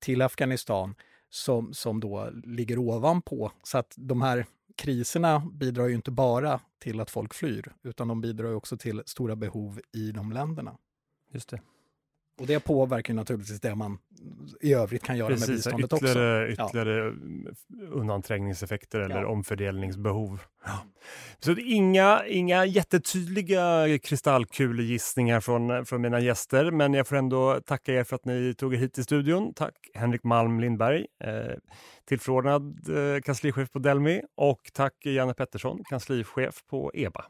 till 0.00 0.22
Afghanistan 0.22 0.94
som, 1.30 1.74
som 1.74 2.00
då 2.00 2.30
ligger 2.44 2.78
ovanpå. 2.78 3.52
Så 3.62 3.78
att 3.78 3.94
de 3.96 4.22
här 4.22 4.46
kriserna 4.76 5.42
bidrar 5.52 5.86
ju 5.86 5.94
inte 5.94 6.10
bara 6.10 6.60
till 6.78 7.00
att 7.00 7.10
folk 7.10 7.34
flyr, 7.34 7.72
utan 7.82 8.08
de 8.08 8.20
bidrar 8.20 8.54
också 8.54 8.76
till 8.76 9.02
stora 9.06 9.36
behov 9.36 9.80
i 9.92 10.12
de 10.12 10.32
länderna. 10.32 10.76
Just 11.32 11.48
det. 11.48 11.60
Och 12.40 12.46
det 12.46 12.60
påverkar 12.60 13.14
naturligtvis 13.14 13.60
det 13.60 13.74
man 13.74 13.98
i 14.60 14.74
övrigt 14.74 15.02
kan 15.02 15.16
göra 15.16 15.28
Precis, 15.28 15.48
med 15.48 15.56
biståndet 15.56 15.92
ytterligare, 15.92 16.50
också. 16.52 16.62
Ytterligare 16.64 17.14
ja. 17.68 17.86
undanträngningseffekter 17.90 19.00
eller 19.00 19.22
ja. 19.22 19.28
omfördelningsbehov. 19.28 20.42
Ja. 20.64 20.78
Så 21.38 21.52
inga, 21.52 22.26
inga 22.26 22.64
jättetydliga 22.64 23.98
kristallkulegissningar 23.98 25.40
från, 25.40 25.86
från 25.86 26.00
mina 26.00 26.20
gäster, 26.20 26.70
men 26.70 26.94
jag 26.94 27.08
får 27.08 27.16
ändå 27.16 27.60
tacka 27.60 27.92
er 27.92 28.04
för 28.04 28.16
att 28.16 28.24
ni 28.24 28.54
tog 28.54 28.74
er 28.74 28.78
hit 28.78 28.94
till 28.94 29.04
studion. 29.04 29.54
Tack 29.54 29.74
Henrik 29.94 30.24
Malm 30.24 30.60
Lindberg, 30.60 31.06
eh, 31.24 31.56
tillförordnad 32.08 32.88
eh, 32.88 33.20
kanslichef 33.20 33.70
på 33.70 33.78
Delmi 33.78 34.22
och 34.36 34.60
tack 34.72 35.06
Janne 35.06 35.34
Pettersson, 35.34 35.84
kanslichef 35.84 36.64
på 36.70 36.90
EBA. 36.94 37.24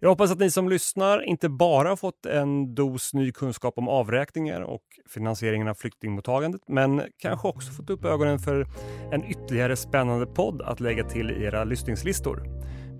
Jag 0.00 0.08
hoppas 0.08 0.30
att 0.30 0.38
ni 0.38 0.50
som 0.50 0.68
lyssnar 0.68 1.22
inte 1.22 1.48
bara 1.48 1.96
fått 1.96 2.26
en 2.26 2.74
dos 2.74 3.14
ny 3.14 3.32
kunskap 3.32 3.78
om 3.78 3.88
avräkningar 3.88 4.60
och 4.60 4.82
finansieringen 5.08 5.68
av 5.68 5.74
flyktingmottagandet, 5.74 6.60
men 6.66 7.02
kanske 7.18 7.48
också 7.48 7.72
fått 7.72 7.90
upp 7.90 8.04
ögonen 8.04 8.38
för 8.38 8.66
en 9.12 9.24
ytterligare 9.24 9.76
spännande 9.76 10.26
podd 10.26 10.62
att 10.62 10.80
lägga 10.80 11.04
till 11.04 11.30
i 11.30 11.44
era 11.44 11.64
lyssningslistor. 11.64 12.42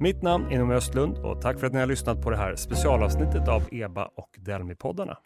Mitt 0.01 0.23
namn 0.23 0.47
är 0.51 0.59
Noomi 0.59 0.75
Östlund 0.75 1.19
och 1.19 1.41
tack 1.43 1.59
för 1.59 1.67
att 1.67 1.73
ni 1.73 1.81
har 1.81 1.87
lyssnat 1.87 2.23
på 2.23 2.31
det 2.31 2.37
här 2.37 2.57
specialavsnittet 2.57 3.49
av 3.49 3.63
EBA 3.71 4.05
och 4.05 4.31
Delmi-poddarna. 4.39 5.17